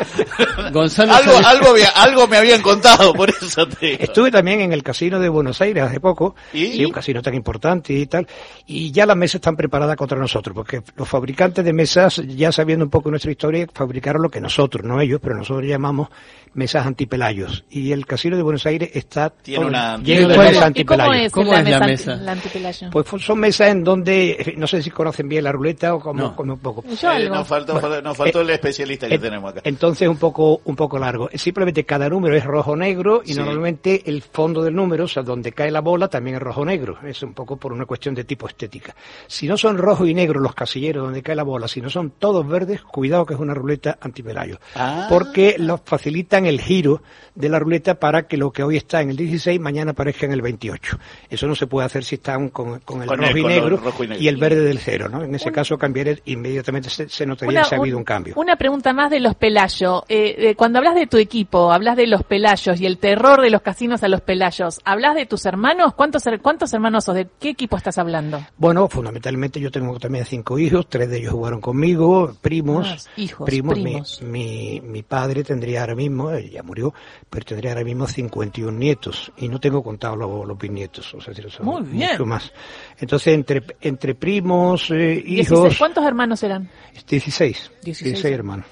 Gonzalo, 0.72 1.14
algo, 1.14 1.36
algo, 1.44 1.74
algo, 1.94 2.26
me 2.28 2.36
habían 2.36 2.60
contado, 2.60 3.12
por 3.14 3.30
eso 3.30 3.66
te 3.66 4.02
Estuve 4.02 4.30
también 4.30 4.60
en 4.60 4.72
el 4.72 4.82
casino 4.82 5.18
de 5.18 5.28
Buenos 5.28 5.60
Aires 5.60 5.84
hace 5.84 6.00
poco, 6.00 6.34
¿Y? 6.52 6.84
un 6.84 6.92
casino 6.92 7.22
tan 7.22 7.34
importante 7.34 7.92
y 7.92 8.06
tal, 8.06 8.26
y 8.66 8.92
ya 8.92 9.06
la 9.06 9.13
las 9.14 9.21
mesas 9.21 9.37
están 9.37 9.56
preparadas 9.56 9.97
contra 9.97 10.18
nosotros, 10.18 10.54
porque 10.54 10.83
los 10.97 11.09
fabricantes 11.09 11.64
de 11.64 11.73
mesas, 11.73 12.21
ya 12.26 12.50
sabiendo 12.50 12.85
un 12.85 12.90
poco 12.90 13.11
nuestra 13.11 13.30
historia, 13.30 13.66
fabricaron 13.73 14.23
lo 14.23 14.28
que 14.28 14.40
nosotros, 14.40 14.85
no 14.85 15.00
ellos, 15.00 15.21
pero 15.23 15.37
nosotros 15.37 15.68
llamamos 15.68 16.09
mesas 16.54 16.87
antipelayos. 16.87 17.64
Y 17.71 17.92
el 17.92 18.06
casino 18.06 18.37
de 18.37 18.42
Buenos 18.42 18.66
Aires 18.66 18.90
está 18.94 19.33
lleno 19.44 19.71
de 20.00 20.37
mesas 20.37 20.62
antipelayos. 20.64 21.33
¿Cómo 21.33 21.54
es, 21.54 21.68
la, 21.68 21.80
mesa? 21.80 22.12
antipelayo? 22.26 22.90
Pues 22.90 23.06
son 23.23 23.38
mesas 23.38 23.68
en 23.68 23.85
donde, 23.85 24.54
no 24.56 24.66
sé 24.66 24.83
si 24.83 24.90
conocen 24.90 25.28
bien 25.28 25.44
la 25.44 25.52
ruleta 25.52 25.94
o 25.94 26.00
como, 26.00 26.35
un 26.37 26.59
poco. 26.59 26.85
Eh, 26.85 27.28
nos 27.28 27.47
faltó, 27.47 27.80
nos 28.02 28.16
faltó 28.16 28.40
el 28.40 28.50
especialista 28.50 29.09
que 29.09 29.18
tenemos 29.18 29.52
acá. 29.52 29.61
Entonces 29.64 30.09
un 30.09 30.16
poco, 30.16 30.61
un 30.64 30.75
poco 30.75 30.99
largo. 30.99 31.28
Simplemente 31.35 31.85
cada 31.85 32.09
número 32.09 32.37
es 32.37 32.44
rojo-negro 32.44 33.23
y 33.25 33.35
normalmente 33.35 34.02
el 34.06 34.23
fondo 34.23 34.62
del 34.62 34.75
número, 34.75 35.04
o 35.04 35.09
sea, 35.09 35.23
donde 35.23 35.52
cae 35.52 35.71
la 35.71 35.80
bola, 35.80 36.09
también 36.09 36.37
es 36.37 36.42
rojo-negro. 36.42 36.99
Es 37.06 37.23
un 37.23 37.33
poco 37.33 37.56
por 37.56 37.73
una 37.73 37.87
cuestión 37.87 38.14
de 38.14 38.25
tipo 38.25 38.49
estética. 38.49 38.94
Si 39.26 39.49
no 39.49 39.56
son 39.56 39.78
rojo 39.78 40.06
y 40.06 40.14
negro 40.14 40.40
los 40.40 40.54
casilleros 40.54 41.04
donde 41.04 41.23
cae 41.23 41.34
la 41.34 41.42
bola, 41.42 41.68
si 41.68 41.80
no 41.80 41.90
son 41.90 42.11
todos 42.11 42.46
verdes, 42.46 42.82
cuidado 42.82 43.26
que 43.26 43.34
es 43.34 43.40
una 43.40 43.54
ruleta 43.54 43.99
antipelayo. 44.00 44.58
Ah. 44.75 45.06
Porque 45.08 45.56
los 45.58 45.80
facilitan 45.84 46.46
el 46.46 46.61
giro 46.61 47.02
de 47.34 47.49
la 47.49 47.58
ruleta 47.58 47.99
para 47.99 48.26
que 48.26 48.37
lo 48.37 48.52
que 48.52 48.62
hoy 48.62 48.76
está 48.76 49.00
en 49.00 49.11
el 49.11 49.16
16 49.16 49.58
mañana 49.61 49.92
aparezca 49.92 50.26
en 50.26 50.32
el 50.32 50.42
28. 50.42 50.99
Eso 51.30 51.46
no 51.46 51.54
se 51.54 51.66
puede 51.66 51.87
hacer 51.87 52.04
si 52.04 52.16
están 52.16 52.50
con, 52.50 52.80
el, 53.02 53.08
rojo, 53.08 53.38
y 53.38 53.42
negro, 53.42 53.80
y 54.18 54.28
el 54.28 54.37
verde 54.37 54.62
del 54.62 54.78
cero, 54.78 55.08
¿no? 55.08 55.23
En 55.23 55.34
ese 55.34 55.50
caso 55.50 55.76
cambiaría 55.76 56.04
inmediatamente 56.25 56.88
se, 56.90 57.26
notaría 57.26 57.64
si 57.64 57.75
ha 57.75 57.78
habido 57.78 57.96
un 57.96 58.04
cambio. 58.04 58.34
Una 58.37 58.56
pregunta 58.56 58.92
más 58.92 59.11
de 59.11 59.20
los 59.20 59.34
pelayos. 59.34 60.02
Eh, 60.08 60.34
eh, 60.38 60.54
cuando 60.54 60.78
hablas 60.78 60.94
de 60.94 61.06
tu 61.06 61.16
equipo, 61.16 61.73
hablas 61.73 61.96
de 61.96 62.06
los 62.06 62.23
pelayos 62.25 62.80
y 62.80 62.87
el 62.87 62.99
terror 62.99 63.40
de 63.40 63.50
los 63.50 63.62
casinos 63.62 64.02
a 64.02 64.08
los 64.08 64.20
pelayos, 64.20 64.80
¿hablas 64.84 65.14
de 65.14 65.26
tus 65.26 65.46
hermanos? 65.46 65.94
¿Cuántos, 65.94 66.25
cuántos 66.42 66.73
hermanos 66.73 67.04
sos? 67.04 67.14
¿De 67.14 67.28
qué 67.38 67.50
equipo 67.50 67.76
estás 67.76 67.99
hablando? 67.99 68.40
Bueno, 68.56 68.88
fundamentalmente 68.94 69.60
yo 69.60 69.70
tengo 69.70 69.98
también 69.98 70.24
cinco 70.24 70.58
hijos, 70.58 70.88
tres 70.88 71.10
de 71.10 71.18
ellos 71.18 71.32
jugaron 71.32 71.60
conmigo, 71.60 72.34
primos. 72.40 72.86
Ah, 72.88 73.10
hijos, 73.16 73.44
primos. 73.44 74.22
Mi, 74.22 74.80
mi, 74.80 75.02
padre 75.02 75.42
tendría 75.42 75.80
ahora 75.80 75.94
mismo, 75.94 76.36
ya 76.38 76.62
murió, 76.62 76.94
pero 77.28 77.44
tendría 77.44 77.72
ahora 77.72 77.84
mismo 77.84 78.06
51 78.06 78.78
nietos 78.78 79.32
y 79.36 79.48
no 79.48 79.58
tengo 79.58 79.82
contado 79.82 80.16
los, 80.16 80.58
bisnietos, 80.58 81.12
o 81.14 81.20
sea, 81.20 81.34
Muy 81.60 81.82
bien. 81.82 82.12
mucho 82.12 82.24
más. 82.24 82.52
Entonces, 82.98 83.34
entre, 83.34 83.62
entre 83.80 84.14
primos, 84.14 84.90
eh, 84.90 85.22
hijos... 85.26 85.76
¿Cuántos 85.76 86.04
hermanos 86.04 86.42
eran? 86.42 86.70
16, 87.08 87.72
16, 87.82 88.24
hermanos. 88.24 88.66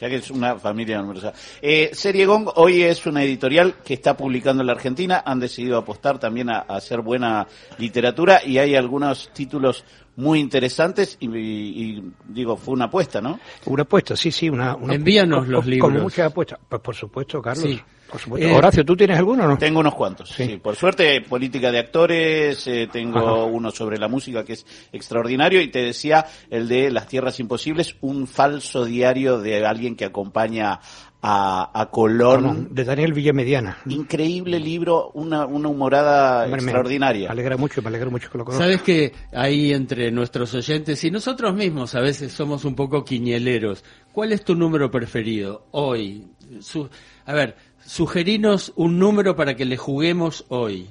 O 0.00 0.02
sea 0.02 0.08
que 0.08 0.16
es 0.16 0.30
una 0.30 0.58
familia 0.58 0.98
numerosa. 0.98 1.34
Eh, 1.60 1.90
Serie 1.92 2.24
Gong 2.24 2.48
hoy 2.56 2.80
es 2.84 3.04
una 3.04 3.22
editorial 3.22 3.74
que 3.84 3.92
está 3.92 4.16
publicando 4.16 4.62
en 4.62 4.68
la 4.68 4.72
Argentina. 4.72 5.22
Han 5.26 5.38
decidido 5.40 5.76
apostar 5.76 6.18
también 6.18 6.48
a, 6.48 6.60
a 6.66 6.76
hacer 6.76 7.02
buena 7.02 7.46
literatura 7.76 8.40
y 8.42 8.56
hay 8.56 8.74
algunos 8.76 9.30
títulos 9.34 9.84
muy 10.16 10.40
interesantes 10.40 11.18
y, 11.20 11.26
y- 11.28 11.98
y, 11.98 12.12
digo, 12.28 12.56
fue 12.56 12.72
una 12.72 12.86
apuesta, 12.86 13.20
¿no? 13.20 13.38
Una 13.66 13.82
apuesta, 13.82 14.16
sí, 14.16 14.32
sí, 14.32 14.48
una, 14.48 14.74
una 14.74 14.94
Envíanos 14.94 15.46
los 15.48 15.66
libros. 15.66 15.90
Como 15.90 16.02
muchas 16.04 16.30
apuestas. 16.30 16.58
Pues 16.66 16.80
por 16.80 16.94
supuesto, 16.96 17.42
Carlos. 17.42 17.64
Sí. 17.66 17.78
Por 18.10 18.20
supuesto. 18.20 18.48
Eh, 18.48 18.52
Horacio, 18.52 18.84
¿tú 18.84 18.96
tienes 18.96 19.16
alguno 19.18 19.44
o 19.44 19.48
no? 19.48 19.58
Tengo 19.58 19.80
unos 19.80 19.94
cuantos, 19.94 20.28
Sí. 20.30 20.44
sí. 20.46 20.56
Por 20.56 20.76
suerte, 20.76 21.20
política 21.22 21.70
de 21.70 21.78
actores, 21.78 22.66
eh, 22.66 22.88
tengo 22.92 23.18
Ajá. 23.18 23.44
uno 23.44 23.70
sobre 23.70 23.98
la 23.98 24.08
música 24.08 24.44
que 24.44 24.54
es 24.54 24.66
extraordinario 24.92 25.60
y 25.60 25.68
te 25.68 25.80
decía 25.82 26.26
el 26.50 26.68
de 26.68 26.90
Las 26.90 27.06
Tierras 27.06 27.38
Imposibles, 27.40 27.96
un 28.00 28.26
falso 28.26 28.84
diario 28.84 29.38
de 29.38 29.64
alguien 29.64 29.96
que 29.96 30.04
acompaña 30.04 30.80
a, 31.22 31.70
a 31.78 31.90
Colón. 31.90 32.68
De 32.70 32.82
Daniel 32.84 33.12
Villamediana. 33.12 33.76
Increíble 33.86 34.58
libro, 34.58 35.10
una, 35.12 35.44
una 35.46 35.68
humorada 35.68 36.44
Hombre, 36.44 36.62
me 36.62 36.64
extraordinaria. 36.64 37.30
alegra 37.30 37.56
mucho, 37.58 37.82
me 37.82 37.88
alegra 37.88 38.08
mucho 38.10 38.30
que 38.30 38.38
lo 38.38 38.44
conozcas. 38.44 38.66
Sabes 38.66 38.82
que 38.82 39.12
ahí 39.32 39.72
entre 39.72 40.10
nuestros 40.10 40.54
oyentes 40.54 41.04
y 41.04 41.10
nosotros 41.10 41.54
mismos 41.54 41.94
a 41.94 42.00
veces 42.00 42.32
somos 42.32 42.64
un 42.64 42.74
poco 42.74 43.04
quiñeleros. 43.04 43.84
¿Cuál 44.12 44.32
es 44.32 44.42
tu 44.44 44.54
número 44.54 44.90
preferido 44.90 45.66
hoy? 45.72 46.24
Su- 46.60 46.88
a 47.26 47.32
ver, 47.34 47.54
sugerinos 47.84 48.72
un 48.76 48.98
número 48.98 49.36
para 49.36 49.56
que 49.56 49.64
le 49.64 49.76
juguemos 49.76 50.44
hoy. 50.48 50.88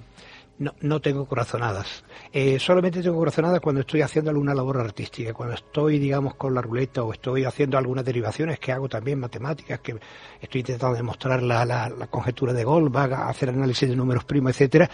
No, 0.59 0.73
no 0.81 0.99
tengo 0.99 1.25
corazonadas. 1.25 2.03
Eh, 2.33 2.59
solamente 2.59 3.01
tengo 3.01 3.17
corazonadas 3.17 3.61
cuando 3.61 3.79
estoy 3.81 4.01
haciendo 4.01 4.29
alguna 4.29 4.53
labor 4.53 4.77
artística, 4.77 5.33
cuando 5.33 5.55
estoy, 5.55 5.99
digamos, 5.99 6.35
con 6.35 6.53
la 6.53 6.61
ruleta 6.61 7.01
o 7.01 7.13
estoy 7.13 7.45
haciendo 7.45 7.77
algunas 7.77 8.03
derivaciones 8.03 8.59
que 8.59 8.73
hago 8.73 8.89
también 8.89 9.19
matemáticas, 9.21 9.79
que 9.79 9.95
estoy 10.41 10.59
intentando 10.59 10.97
demostrar 10.97 11.41
la, 11.41 11.63
la, 11.63 11.87
la 11.89 12.07
conjetura 12.07 12.51
de 12.51 12.65
Goldbach, 12.65 13.11
hacer 13.13 13.49
análisis 13.49 13.87
de 13.89 13.95
números 13.95 14.25
primos, 14.25 14.51
etcétera. 14.51 14.89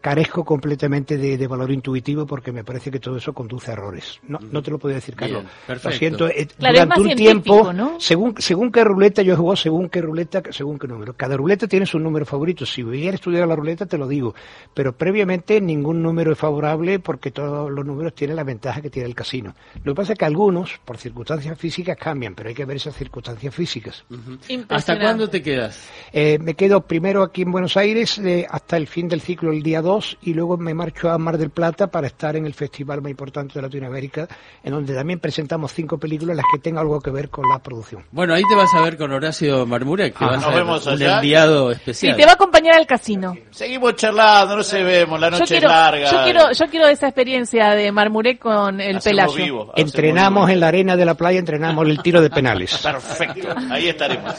Carezco 0.00 0.44
completamente 0.44 1.16
de, 1.16 1.38
de 1.38 1.46
valor 1.46 1.70
intuitivo 1.70 2.26
porque 2.26 2.50
me 2.52 2.64
parece 2.64 2.90
que 2.90 2.98
todo 3.00 3.16
eso 3.16 3.32
conduce 3.32 3.70
a 3.70 3.74
errores. 3.74 4.18
No, 4.28 4.38
no 4.50 4.62
te 4.62 4.70
lo 4.70 4.78
puedo 4.78 4.94
decir, 4.96 5.14
Carlos. 5.14 5.44
Lo 5.68 5.92
siento. 5.92 6.26
eh, 6.28 6.46
Claro, 6.58 6.74
durante 6.74 6.86
más 6.86 6.98
un 6.98 7.16
tiempo, 7.16 7.72
¿no? 7.72 8.00
según, 8.00 8.34
según 8.38 8.70
qué 8.72 8.84
ruleta 8.84 9.22
yo 9.22 9.32
he 9.34 9.36
jugado, 9.36 9.56
según 9.56 9.88
qué 9.88 10.02
ruleta, 10.02 10.42
según 10.50 10.78
qué 10.78 10.88
número. 10.88 11.14
Cada 11.14 11.36
ruleta 11.36 11.66
tiene 11.68 11.86
su 11.86 11.98
número 11.98 12.26
favorito. 12.26 12.66
Si 12.66 12.82
hubiera 12.82 13.14
estudiado 13.14 13.46
la 13.46 13.56
ruleta, 13.56 13.86
te 13.86 13.96
lo 13.96 14.06
digo. 14.08 14.34
Pero 14.74 14.92
previamente 15.04 15.60
ningún 15.60 16.02
número 16.02 16.32
es 16.32 16.38
favorable 16.38 16.98
porque 16.98 17.30
todos 17.30 17.70
los 17.70 17.84
números 17.84 18.14
tienen 18.14 18.36
la 18.36 18.42
ventaja 18.42 18.80
que 18.80 18.88
tiene 18.88 19.06
el 19.06 19.14
casino. 19.14 19.54
Lo 19.82 19.92
que 19.92 19.96
pasa 19.96 20.14
es 20.14 20.18
que 20.18 20.24
algunos, 20.24 20.80
por 20.82 20.96
circunstancias 20.96 21.58
físicas, 21.58 21.94
cambian, 21.98 22.34
pero 22.34 22.48
hay 22.48 22.54
que 22.54 22.64
ver 22.64 22.78
esas 22.78 22.96
circunstancias 22.96 23.54
físicas. 23.54 24.02
Impresionante. 24.08 24.74
¿Hasta 24.74 24.98
cuándo 24.98 25.28
te 25.28 25.42
quedas? 25.42 25.86
Eh, 26.10 26.38
me 26.40 26.54
quedo 26.54 26.80
primero 26.86 27.22
aquí 27.22 27.42
en 27.42 27.52
Buenos 27.52 27.76
Aires 27.76 28.16
eh, 28.16 28.46
hasta 28.48 28.78
el 28.78 28.86
fin 28.86 29.06
del 29.06 29.20
ciclo 29.20 29.52
el 29.52 29.62
día 29.62 29.82
2 29.82 30.20
y 30.22 30.32
luego 30.32 30.56
me 30.56 30.72
marcho 30.72 31.10
a 31.10 31.18
Mar 31.18 31.36
del 31.36 31.50
Plata 31.50 31.88
para 31.88 32.06
estar 32.06 32.34
en 32.36 32.46
el 32.46 32.54
festival 32.54 33.02
más 33.02 33.10
importante 33.10 33.52
de 33.56 33.60
Latinoamérica, 33.62 34.26
en 34.62 34.72
donde 34.72 34.94
también 34.94 35.20
presentamos 35.20 35.70
cinco 35.72 35.98
películas 35.98 36.34
las 36.34 36.46
que 36.50 36.58
tengan 36.60 36.80
algo 36.80 36.98
que 36.98 37.10
ver 37.10 37.28
con 37.28 37.46
la 37.46 37.58
producción. 37.58 38.04
Bueno, 38.10 38.32
ahí 38.32 38.42
te 38.48 38.54
vas 38.54 38.72
a 38.74 38.80
ver 38.80 38.96
con 38.96 39.12
Horacio 39.12 39.66
Marmurek, 39.66 40.16
que 40.16 40.24
Ah, 40.24 40.28
va 40.28 40.32
a 40.32 40.36
nos 40.36 40.44
ser 40.46 40.54
vemos 40.54 40.86
un 40.86 40.92
allá. 40.94 41.16
enviado 41.16 41.70
Y 41.70 41.74
especial. 41.74 42.16
te 42.16 42.24
va 42.24 42.30
a 42.30 42.34
acompañar 42.36 42.74
al 42.76 42.86
casino. 42.86 43.34
Seguimos 43.50 43.96
charlando, 43.96 44.56
no 44.56 44.62
se 44.62 44.82
vemos, 44.98 45.20
la 45.20 45.30
Yo 45.30 45.38
noche 45.38 45.54
quiero, 45.54 45.68
es 45.68 45.74
larga. 45.74 46.10
yo 46.10 46.24
quiero, 46.24 46.52
yo 46.52 46.66
quiero 46.66 46.86
esa 46.88 47.06
experiencia 47.08 47.70
de 47.70 47.92
Marmurek 47.92 48.38
con 48.38 48.80
el 48.80 48.96
Hacemos 48.96 49.04
Pelayo. 49.34 49.44
vivo, 49.44 49.72
Entrenamos 49.76 50.46
vivo. 50.46 50.54
en 50.54 50.60
la 50.60 50.68
arena 50.68 50.96
de 50.96 51.04
la 51.04 51.14
playa, 51.14 51.38
entrenamos 51.38 51.86
el 51.88 52.00
tiro 52.00 52.20
de 52.20 52.30
penales. 52.30 52.76
Perfecto, 52.82 53.48
ahí 53.70 53.88
estaremos. 53.88 54.34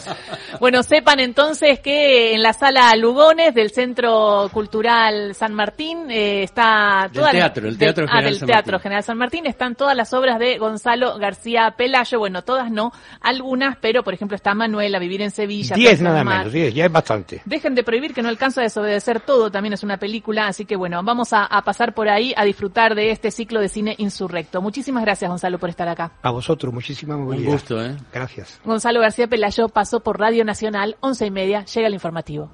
Bueno, 0.59 0.83
sepan 0.83 1.19
entonces 1.19 1.79
que 1.79 2.33
en 2.33 2.41
la 2.41 2.53
sala 2.53 2.95
Lugones 2.95 3.53
del 3.53 3.71
Centro 3.71 4.49
Cultural 4.51 5.35
San 5.35 5.53
Martín 5.53 6.09
eh, 6.09 6.43
está 6.43 7.03
Del 7.03 7.11
toda 7.13 7.27
la- 7.27 7.31
teatro, 7.39 7.67
el 7.67 7.77
Teatro 7.77 8.01
del- 8.05 8.09
ah, 8.09 8.13
General 8.15 8.31
del 8.31 8.39
San 8.39 8.47
Teatro 8.47 8.71
Martín. 8.73 8.83
General 8.83 9.03
San 9.03 9.17
Martín 9.17 9.45
están 9.45 9.75
todas 9.75 9.95
las 9.95 10.13
obras 10.13 10.39
de 10.39 10.57
Gonzalo 10.57 11.17
García 11.17 11.73
Pelayo. 11.77 12.19
Bueno, 12.19 12.43
todas 12.43 12.71
no, 12.71 12.91
algunas, 13.21 13.77
pero 13.77 14.03
por 14.03 14.13
ejemplo 14.13 14.35
está 14.35 14.53
Manuela, 14.53 14.99
Vivir 14.99 15.21
en 15.21 15.31
Sevilla. 15.31 15.75
Diez 15.75 16.01
nada 16.01 16.17
del 16.19 16.25
menos, 16.27 16.51
diez, 16.53 16.73
ya 16.73 16.85
es 16.85 16.91
bastante. 16.91 17.41
Dejen 17.45 17.75
de 17.75 17.83
prohibir 17.83 18.13
que 18.13 18.21
no 18.21 18.29
alcanza 18.29 18.61
a 18.61 18.63
desobedecer 18.63 19.19
todo, 19.19 19.51
también 19.51 19.73
es 19.73 19.83
una 19.83 19.97
película, 19.97 20.44
así 20.47 20.65
que 20.65 20.75
bueno, 20.75 21.01
vamos 21.03 21.33
a, 21.33 21.45
a 21.45 21.61
pasar 21.63 21.93
por 21.93 22.09
ahí 22.09 22.33
a 22.37 22.43
disfrutar 22.43 22.95
de 22.95 23.11
este 23.11 23.31
ciclo 23.31 23.59
de 23.59 23.69
cine 23.69 23.95
insurrecto. 23.97 24.61
Muchísimas 24.61 25.03
gracias, 25.03 25.29
Gonzalo, 25.29 25.59
por 25.59 25.69
estar 25.69 25.87
acá. 25.87 26.11
A 26.21 26.31
vosotros, 26.31 26.73
muchísima 26.73 27.15
Un 27.15 27.25
movilidad. 27.25 27.51
gusto, 27.53 27.83
¿eh? 27.83 27.95
Gracias. 28.13 28.59
Gonzalo 28.63 28.99
García 28.99 29.27
Pelayo 29.27 29.69
pasó 29.69 29.99
por 30.01 30.19
Radio 30.19 30.43
Nacional, 30.45 30.97
once 31.01 31.25
y 31.25 31.31
media, 31.31 31.65
llega 31.65 31.87
el 31.87 31.93
informativo. 31.93 32.51